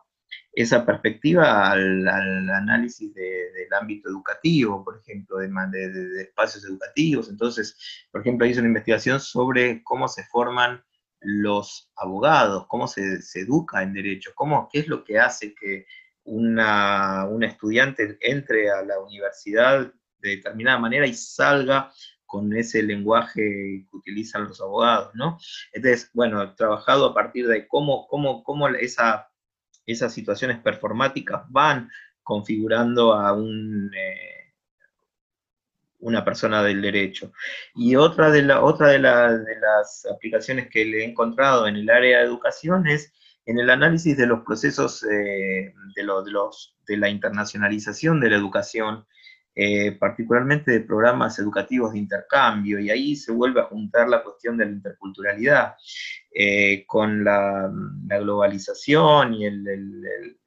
esa 0.53 0.85
perspectiva 0.85 1.69
al, 1.69 2.07
análisis 2.07 3.13
del 3.13 3.73
ámbito 3.79 4.09
educativo, 4.09 4.83
por 4.83 4.97
ejemplo, 4.97 5.37
de, 5.37 5.47
de, 5.47 6.21
espacios 6.23 6.65
educativos. 6.65 7.29
Entonces, 7.29 7.77
por 8.11 8.21
ejemplo, 8.21 8.47
hice 8.47 8.59
una 8.59 8.69
investigación 8.69 9.19
sobre 9.19 9.83
cómo 9.83 10.07
se 10.07 10.23
forman 10.23 10.83
los 11.19 11.91
abogados, 11.95 12.65
cómo 12.67 12.87
se, 12.87 13.19
educa 13.35 13.83
en 13.83 13.93
derecho, 13.93 14.31
cómo, 14.35 14.69
qué 14.71 14.79
es 14.79 14.87
lo 14.87 15.03
que 15.03 15.19
hace 15.19 15.53
que 15.55 15.85
una, 16.23 17.27
estudiante 17.41 18.17
entre 18.21 18.69
a 18.69 18.83
la 18.83 18.99
universidad 18.99 19.91
de 20.19 20.29
determinada 20.29 20.79
manera 20.79 21.07
y 21.07 21.13
salga 21.13 21.91
con 22.25 22.53
ese 22.55 22.83
lenguaje 22.83 23.85
que 23.89 23.97
utilizan 23.97 24.45
los 24.45 24.59
abogados, 24.59 25.15
¿no? 25.15 25.37
Entonces, 25.71 26.09
bueno, 26.13 26.43
he 26.43 26.47
trabajado 26.55 27.05
a 27.05 27.13
partir 27.13 27.47
de 27.47 27.67
cómo, 27.67 28.05
cómo, 28.07 28.43
cómo 28.43 28.67
esa, 28.67 29.29
esas 29.85 30.13
situaciones 30.13 30.59
performáticas 30.59 31.43
van 31.49 31.89
configurando 32.23 33.13
a 33.13 33.31
un, 33.31 33.89
eh, 33.95 34.36
una 35.99 36.23
persona 36.23 36.63
del 36.63 36.81
derecho. 36.81 37.31
Y 37.75 37.95
otra 37.95 38.29
de, 38.29 38.43
la, 38.43 38.61
otra 38.61 38.89
de, 38.89 38.99
las 38.99 40.05
aplicaciones 40.13 40.69
que 40.69 40.85
le 40.85 41.01
he 41.01 41.05
encontrado 41.05 41.67
en 41.67 41.75
el 41.75 41.89
área 41.89 42.19
de 42.19 42.25
educación 42.25 42.87
es 42.87 43.13
en 43.45 43.59
el 43.59 43.69
análisis 43.69 44.17
de 44.17 44.27
los 44.27 44.43
procesos 44.43 45.03
eh, 45.03 45.73
de, 45.95 46.03
los, 46.03 46.75
de 46.85 46.97
la 46.97 47.09
internacionalización 47.09 48.19
de 48.19 48.29
la 48.29 48.35
educación, 48.35 49.05
eh, 49.55 49.93
particularmente 49.93 50.71
de 50.71 50.81
programas 50.81 51.39
educativos 51.39 51.93
de 51.93 51.99
intercambio, 51.99 52.77
y 52.79 52.89
ahí 52.91 53.15
se 53.15 53.31
vuelve 53.31 53.61
a 53.61 53.65
juntar 53.65 54.09
la 54.09 54.21
cuestión 54.21 54.57
de 54.57 54.65
la 54.65 54.71
interculturalidad 54.71 55.75
eh, 56.35 56.85
con 56.85 57.23
la, 57.23 57.71
globalización 58.19 59.33
y, 59.33 59.45
el, 59.45 60.37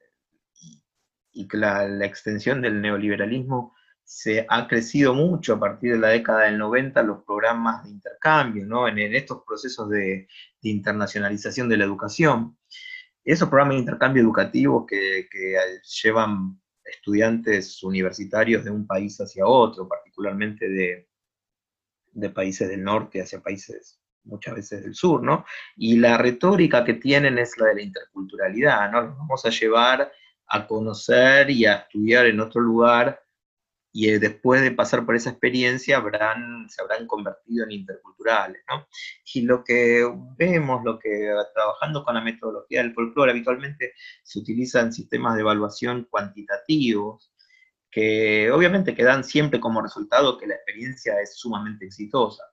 y 1.33 1.49
la, 1.57 1.89
la, 1.89 2.07
extensión 2.07 2.61
del 2.61 2.81
neoliberalismo 2.81 3.75
se 4.11 4.45
ha 4.49 4.67
crecido 4.67 5.15
mucho 5.15 5.55
a 5.55 5.61
partir 5.61 5.93
de 5.93 5.99
la 6.01 6.09
década 6.09 6.41
del 6.41 6.59
90 6.59 7.01
los 7.05 7.23
programas 7.23 7.85
de 7.85 7.91
intercambio, 7.91 8.67
¿no? 8.67 8.89
en, 8.89 8.99
estos 8.99 9.45
procesos 9.47 9.89
de, 9.89 10.27
internacionalización 10.63 11.69
de 11.69 11.77
la 11.77 11.85
educación. 11.85 12.59
Esos 13.25 13.49
programas 13.49 13.77
de 13.77 13.81
intercambio 13.83 14.21
educativo 14.21 14.85
que, 14.85 15.29
llevan 16.03 16.61
estudiantes 16.85 17.81
universitarios 17.85 18.65
de 18.65 18.73
un 18.73 18.85
país 18.85 19.17
hacia 19.21 19.47
otro, 19.47 19.87
particularmente 19.87 20.69
de, 20.69 21.09
de 22.11 22.31
países 22.31 22.69
del 22.69 22.83
norte 22.83 23.23
hacia 23.23 23.41
países 23.41 24.01
muchas 24.25 24.57
veces 24.57 24.83
del 24.83 24.95
sur, 24.97 25.23
¿no? 25.23 25.45
Y 25.77 25.99
la 25.99 26.19
retórica 26.19 26.85
que 26.85 26.95
tienen 26.95 27.39
es 27.39 27.57
la 27.59 27.67
de 27.69 27.75
la 27.77 27.83
interculturalidad, 27.83 28.91
¿no? 28.91 29.03
Los 29.03 29.17
vamos 29.19 29.47
a 29.47 29.51
llevar 29.51 30.11
a 30.49 30.67
conocer 30.67 31.49
y 31.49 31.65
a 31.65 31.75
estudiar 31.75 32.27
en 32.27 32.41
otro 32.41 32.61
lugar 32.61 33.23
y 33.93 34.09
eh, 34.09 34.19
después 34.19 34.63
de 34.63 34.71
pasar 34.71 35.05
por 35.05 35.17
esa 35.17 35.31
experiencia 35.31 35.97
habrán, 35.97 36.69
se 36.69 36.81
habrán 36.83 37.07
convertido 37.07 37.65
en 37.65 37.73
interculturales. 37.73 38.63
¿no? 38.69 38.87
Y 39.35 39.43
lo 39.43 39.65
que 39.65 40.09
vemos, 40.37 40.85
lo 40.85 40.99
que 40.99 41.31
trabajando 41.55 42.05
con 42.05 42.15
la 42.15 42.21
metodología 42.21 42.83
del 42.83 42.95
folclore, 42.95 43.33
habitualmente 43.33 43.95
se 44.23 44.39
utilizan 44.39 44.93
sistemas 44.93 45.35
de 45.35 45.41
evaluación 45.41 46.07
cuantitativos, 46.11 47.33
que 47.91 48.51
obviamente 48.53 48.95
quedan 48.95 49.25
siempre 49.25 49.59
como 49.59 49.83
resultado 49.83 50.39
que 50.39 50.47
la 50.47 50.55
experiencia 50.55 51.21
es 51.21 51.37
sumamente 51.37 51.87
exitosa. 51.87 52.45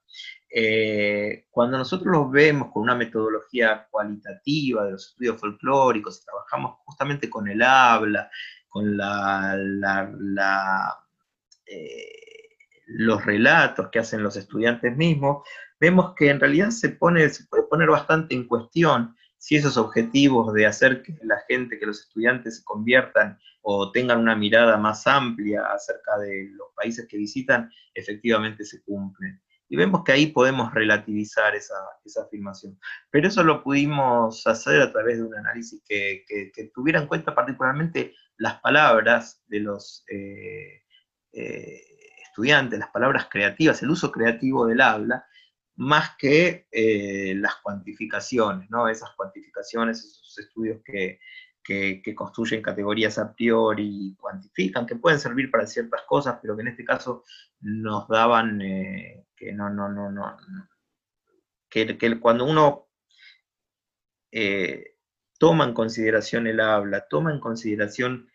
Eh, 0.49 1.45
cuando 1.51 1.77
nosotros 1.77 2.11
los 2.11 2.31
vemos 2.31 2.71
con 2.71 2.81
una 2.81 2.95
metodología 2.95 3.87
cualitativa 3.91 4.85
de 4.85 4.93
los 4.93 5.09
estudios 5.09 5.39
folclóricos, 5.39 6.23
trabajamos 6.25 6.77
justamente 6.85 7.29
con 7.29 7.47
el 7.47 7.61
habla, 7.61 8.31
con 8.67 8.97
la, 8.97 9.55
la 9.55 11.06
eh, 11.69 12.27
los 12.85 13.25
relatos 13.25 13.89
que 13.91 13.99
hacen 13.99 14.23
los 14.23 14.37
estudiantes 14.37 14.95
mismos, 14.95 15.47
vemos 15.79 16.13
que 16.15 16.29
en 16.29 16.39
realidad 16.39 16.69
se, 16.69 16.89
pone, 16.89 17.27
se 17.29 17.45
puede 17.45 17.63
poner 17.63 17.89
bastante 17.89 18.33
en 18.33 18.47
cuestión 18.47 19.15
si 19.37 19.55
esos 19.55 19.77
objetivos 19.77 20.53
de 20.53 20.65
hacer 20.65 21.03
que 21.03 21.17
la 21.23 21.39
gente, 21.47 21.77
que 21.77 21.85
los 21.85 22.01
estudiantes 22.01 22.57
se 22.57 22.63
conviertan 22.63 23.37
o 23.61 23.91
tengan 23.91 24.19
una 24.19 24.35
mirada 24.35 24.77
más 24.77 25.05
amplia 25.05 25.65
acerca 25.65 26.17
de 26.19 26.49
los 26.53 26.69
países 26.75 27.05
que 27.07 27.17
visitan, 27.17 27.69
efectivamente 27.93 28.63
se 28.63 28.81
cumplen. 28.83 29.41
Y 29.69 29.75
vemos 29.75 30.03
que 30.05 30.13
ahí 30.13 30.27
podemos 30.27 30.73
relativizar 30.73 31.53
esa, 31.53 31.75
afirmación. 32.23 32.79
Pero 33.11 33.27
eso 33.27 33.43
lo 33.43 33.63
pudimos 33.63 34.47
hacer 34.47 34.81
a 34.81 34.91
través 34.91 35.17
de 35.17 35.25
un 35.25 35.35
análisis 35.35 35.83
que, 35.87 36.23
tuviera 36.73 37.01
en 37.01 37.07
cuenta 37.07 37.35
particularmente 37.35 38.15
las 38.37 38.61
palabras 38.61 39.43
de 39.47 39.59
los, 39.59 40.05
eh, 40.09 40.83
eh, 41.31 41.81
estudiantes, 42.21 42.79
las 42.79 42.89
palabras 42.89 43.27
creativas, 43.29 43.81
el 43.83 43.89
uso 43.89 44.11
creativo 44.11 44.65
del 44.65 44.81
habla, 44.81 45.25
más 45.75 46.15
que 46.17 46.67
eh, 46.71 47.35
las 47.35 47.55
cuantificaciones, 47.57 48.69
¿no? 48.69 48.87
Esas 48.87 49.11
cuantificaciones, 49.15 49.99
esos 49.99 50.39
estudios 50.39 50.81
que, 50.83 51.19
construyen 52.15 52.61
categorías 52.61 53.17
a 53.17 53.35
priori 53.35 54.15
cuantifican, 54.17 54.85
que 54.85 54.95
pueden 54.95 55.19
servir 55.19 55.51
para 55.51 55.67
ciertas 55.67 56.03
cosas, 56.03 56.39
pero 56.41 56.55
que 56.55 56.61
en 56.61 56.69
este 56.69 56.85
caso 56.85 57.23
nos 57.59 58.07
daban 58.07 58.61
eh, 58.61 59.25
que 59.35 59.51
no, 59.51 59.69
no, 59.69 59.89
no, 59.89 60.09
no, 60.09 60.37
que, 61.69 61.97
que 61.97 62.19
cuando 62.19 62.45
uno 62.45 62.87
toma 65.37 65.65
en 65.65 65.73
consideración 65.73 66.47
el 66.47 66.59
habla, 66.61 67.07
toma 67.09 67.31
en 67.31 67.39
consideración 67.39 68.29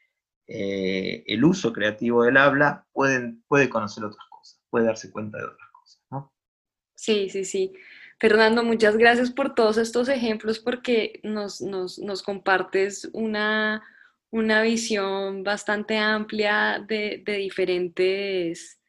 eh, 0.47 1.25
el 1.27 1.45
uso 1.45 1.73
creativo 1.73 2.25
del 2.25 2.37
habla, 2.37 2.87
pueden, 2.93 3.43
puede 3.49 3.69
conocer 3.69 4.05
otras 4.05 4.25
cosas, 4.29 4.61
puede 4.71 4.87
darse 4.87 5.11
cuenta 5.11 5.39
de 5.39 5.45
otras 5.45 5.71
cosas. 5.73 6.03
¿no? 6.11 6.33
Sí, 6.95 7.29
sí, 7.31 7.45
sí. 7.45 7.73
Fernando, 8.19 8.63
muchas 8.63 8.97
gracias 8.97 9.31
por 9.31 9.55
todos 9.55 9.79
estos 9.79 10.09
ejemplos 10.09 10.61
porque 10.61 11.21
nos, 11.25 11.61
nos, 11.61 12.23
compartes 12.23 13.11
una, 13.13 13.83
una, 14.31 14.63
visión 14.63 15.43
bastante 15.43 15.99
amplia 15.99 16.85
de, 16.87 17.23
de 17.27 17.33
diferentes 17.39 18.82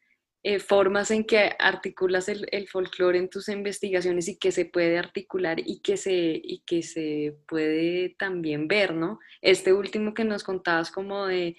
eh, 0.46 0.58
formas 0.58 1.10
en 1.10 1.24
que 1.24 1.56
articulas 1.58 2.28
el, 2.28 2.46
el 2.52 2.68
folclore 2.68 3.18
en 3.18 3.30
tus 3.30 3.48
investigaciones 3.48 4.28
y 4.28 4.38
que 4.38 4.52
se 4.52 4.66
puede 4.66 4.98
articular 4.98 5.58
y 5.58 5.80
que, 5.80 5.96
se, 5.96 6.12
y 6.12 6.62
que 6.66 6.82
se 6.82 7.34
puede 7.48 8.14
también 8.18 8.68
ver, 8.68 8.94
¿no? 8.94 9.20
Este 9.40 9.72
último 9.72 10.12
que 10.12 10.24
nos 10.24 10.44
contabas 10.44 10.90
como 10.90 11.24
de, 11.24 11.56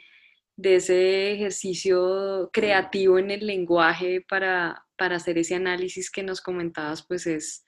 de 0.56 0.76
ese 0.76 1.34
ejercicio 1.34 2.52
creativo 2.54 3.18
en 3.18 3.32
el 3.32 3.48
lenguaje 3.48 4.24
para, 4.30 4.86
para, 4.98 5.16
hacer 5.16 5.40
ese 5.40 5.56
análisis 5.56 6.12
que 6.12 6.22
nos 6.22 6.40
comentabas, 6.40 7.04
pues 7.08 7.26
es, 7.26 7.66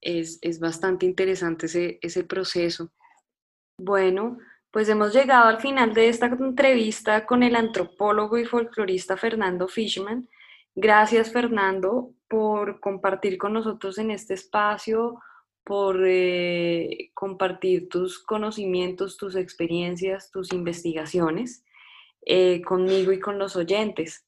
es, 0.00 0.38
es 0.40 0.60
bastante 0.60 1.04
interesante 1.04 1.66
ese, 1.66 1.98
ese 2.00 2.22
proceso. 2.22 2.92
Bueno, 3.76 4.38
pues 4.70 4.88
hemos 4.88 5.12
llegado 5.12 5.48
al 5.48 5.60
final 5.60 5.94
de 5.94 6.08
esta 6.10 6.26
entrevista 6.26 7.26
con 7.26 7.42
el 7.42 7.56
antropólogo 7.56 8.38
y 8.38 8.44
folclorista 8.44 9.16
Fernando 9.16 9.66
Fishman. 9.66 10.28
Gracias, 10.76 11.32
Fernando, 11.32 12.12
por 12.28 12.80
compartir 12.80 13.38
con 13.38 13.52
nosotros 13.52 13.98
en 13.98 14.10
este 14.10 14.34
espacio, 14.34 15.20
por 15.64 16.02
eh, 16.04 17.10
compartir 17.14 17.88
tus 17.88 18.18
conocimientos, 18.18 19.16
tus 19.16 19.36
experiencias, 19.36 20.30
tus 20.30 20.52
investigaciones 20.52 21.64
eh, 22.26 22.60
conmigo 22.62 23.12
y 23.12 23.20
con 23.20 23.38
los 23.38 23.54
oyentes. 23.54 24.26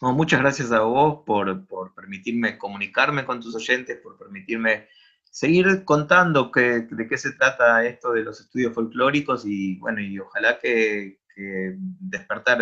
muchas 0.00 0.40
gracias 0.40 0.72
a 0.72 0.80
vos 0.80 1.22
por, 1.24 1.66
permitirme 1.94 2.58
comunicarme 2.58 3.24
con 3.24 3.40
tus 3.40 3.54
oyentes, 3.54 3.98
por 4.02 4.18
permitirme 4.18 4.88
seguir 5.22 5.84
contando 5.84 6.50
que, 6.50 6.80
de 6.90 7.06
qué 7.06 7.16
se 7.16 7.32
trata 7.32 7.84
esto 7.86 8.12
de 8.12 8.22
los 8.22 8.40
estudios 8.40 8.74
folclóricos 8.74 9.44
y 9.46 9.76
bueno, 9.78 10.00
y 10.00 10.18
ojalá 10.18 10.58
que, 10.58 11.20
despertar, 11.36 12.58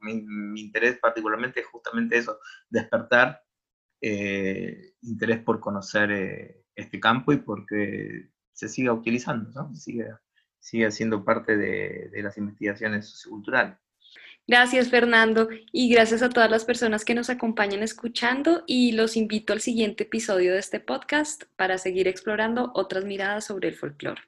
mi, 0.00 0.60
interés 0.60 0.98
particularmente 0.98 1.60
es 1.60 1.66
justamente 1.66 2.18
eso, 2.18 2.38
despertar 2.68 3.42
eh, 4.00 4.94
interés 5.02 5.40
por 5.40 5.60
conocer 5.60 6.10
eh, 6.10 6.64
este 6.74 7.00
campo 7.00 7.32
y 7.32 7.38
porque 7.38 8.30
se 8.52 8.68
siga 8.68 8.92
utilizando, 8.92 9.50
¿no? 9.50 9.74
siga, 9.74 10.20
siga 10.58 10.90
siendo 10.90 11.24
parte 11.24 11.56
de, 11.56 12.10
de 12.12 12.22
las 12.22 12.36
investigaciones 12.36 13.08
socioculturales. 13.08 13.76
Gracias 14.48 14.90
Fernando 14.90 15.48
y 15.72 15.88
gracias 15.88 16.22
a 16.22 16.28
todas 16.28 16.50
las 16.50 16.64
personas 16.64 17.04
que 17.04 17.16
nos 17.16 17.30
acompañan 17.30 17.82
escuchando 17.82 18.62
y 18.66 18.92
los 18.92 19.16
invito 19.16 19.52
al 19.52 19.60
siguiente 19.60 20.04
episodio 20.04 20.52
de 20.52 20.60
este 20.60 20.78
podcast 20.78 21.44
para 21.56 21.78
seguir 21.78 22.06
explorando 22.06 22.70
otras 22.74 23.04
miradas 23.04 23.46
sobre 23.46 23.68
el 23.68 23.74
folclore. 23.74 24.22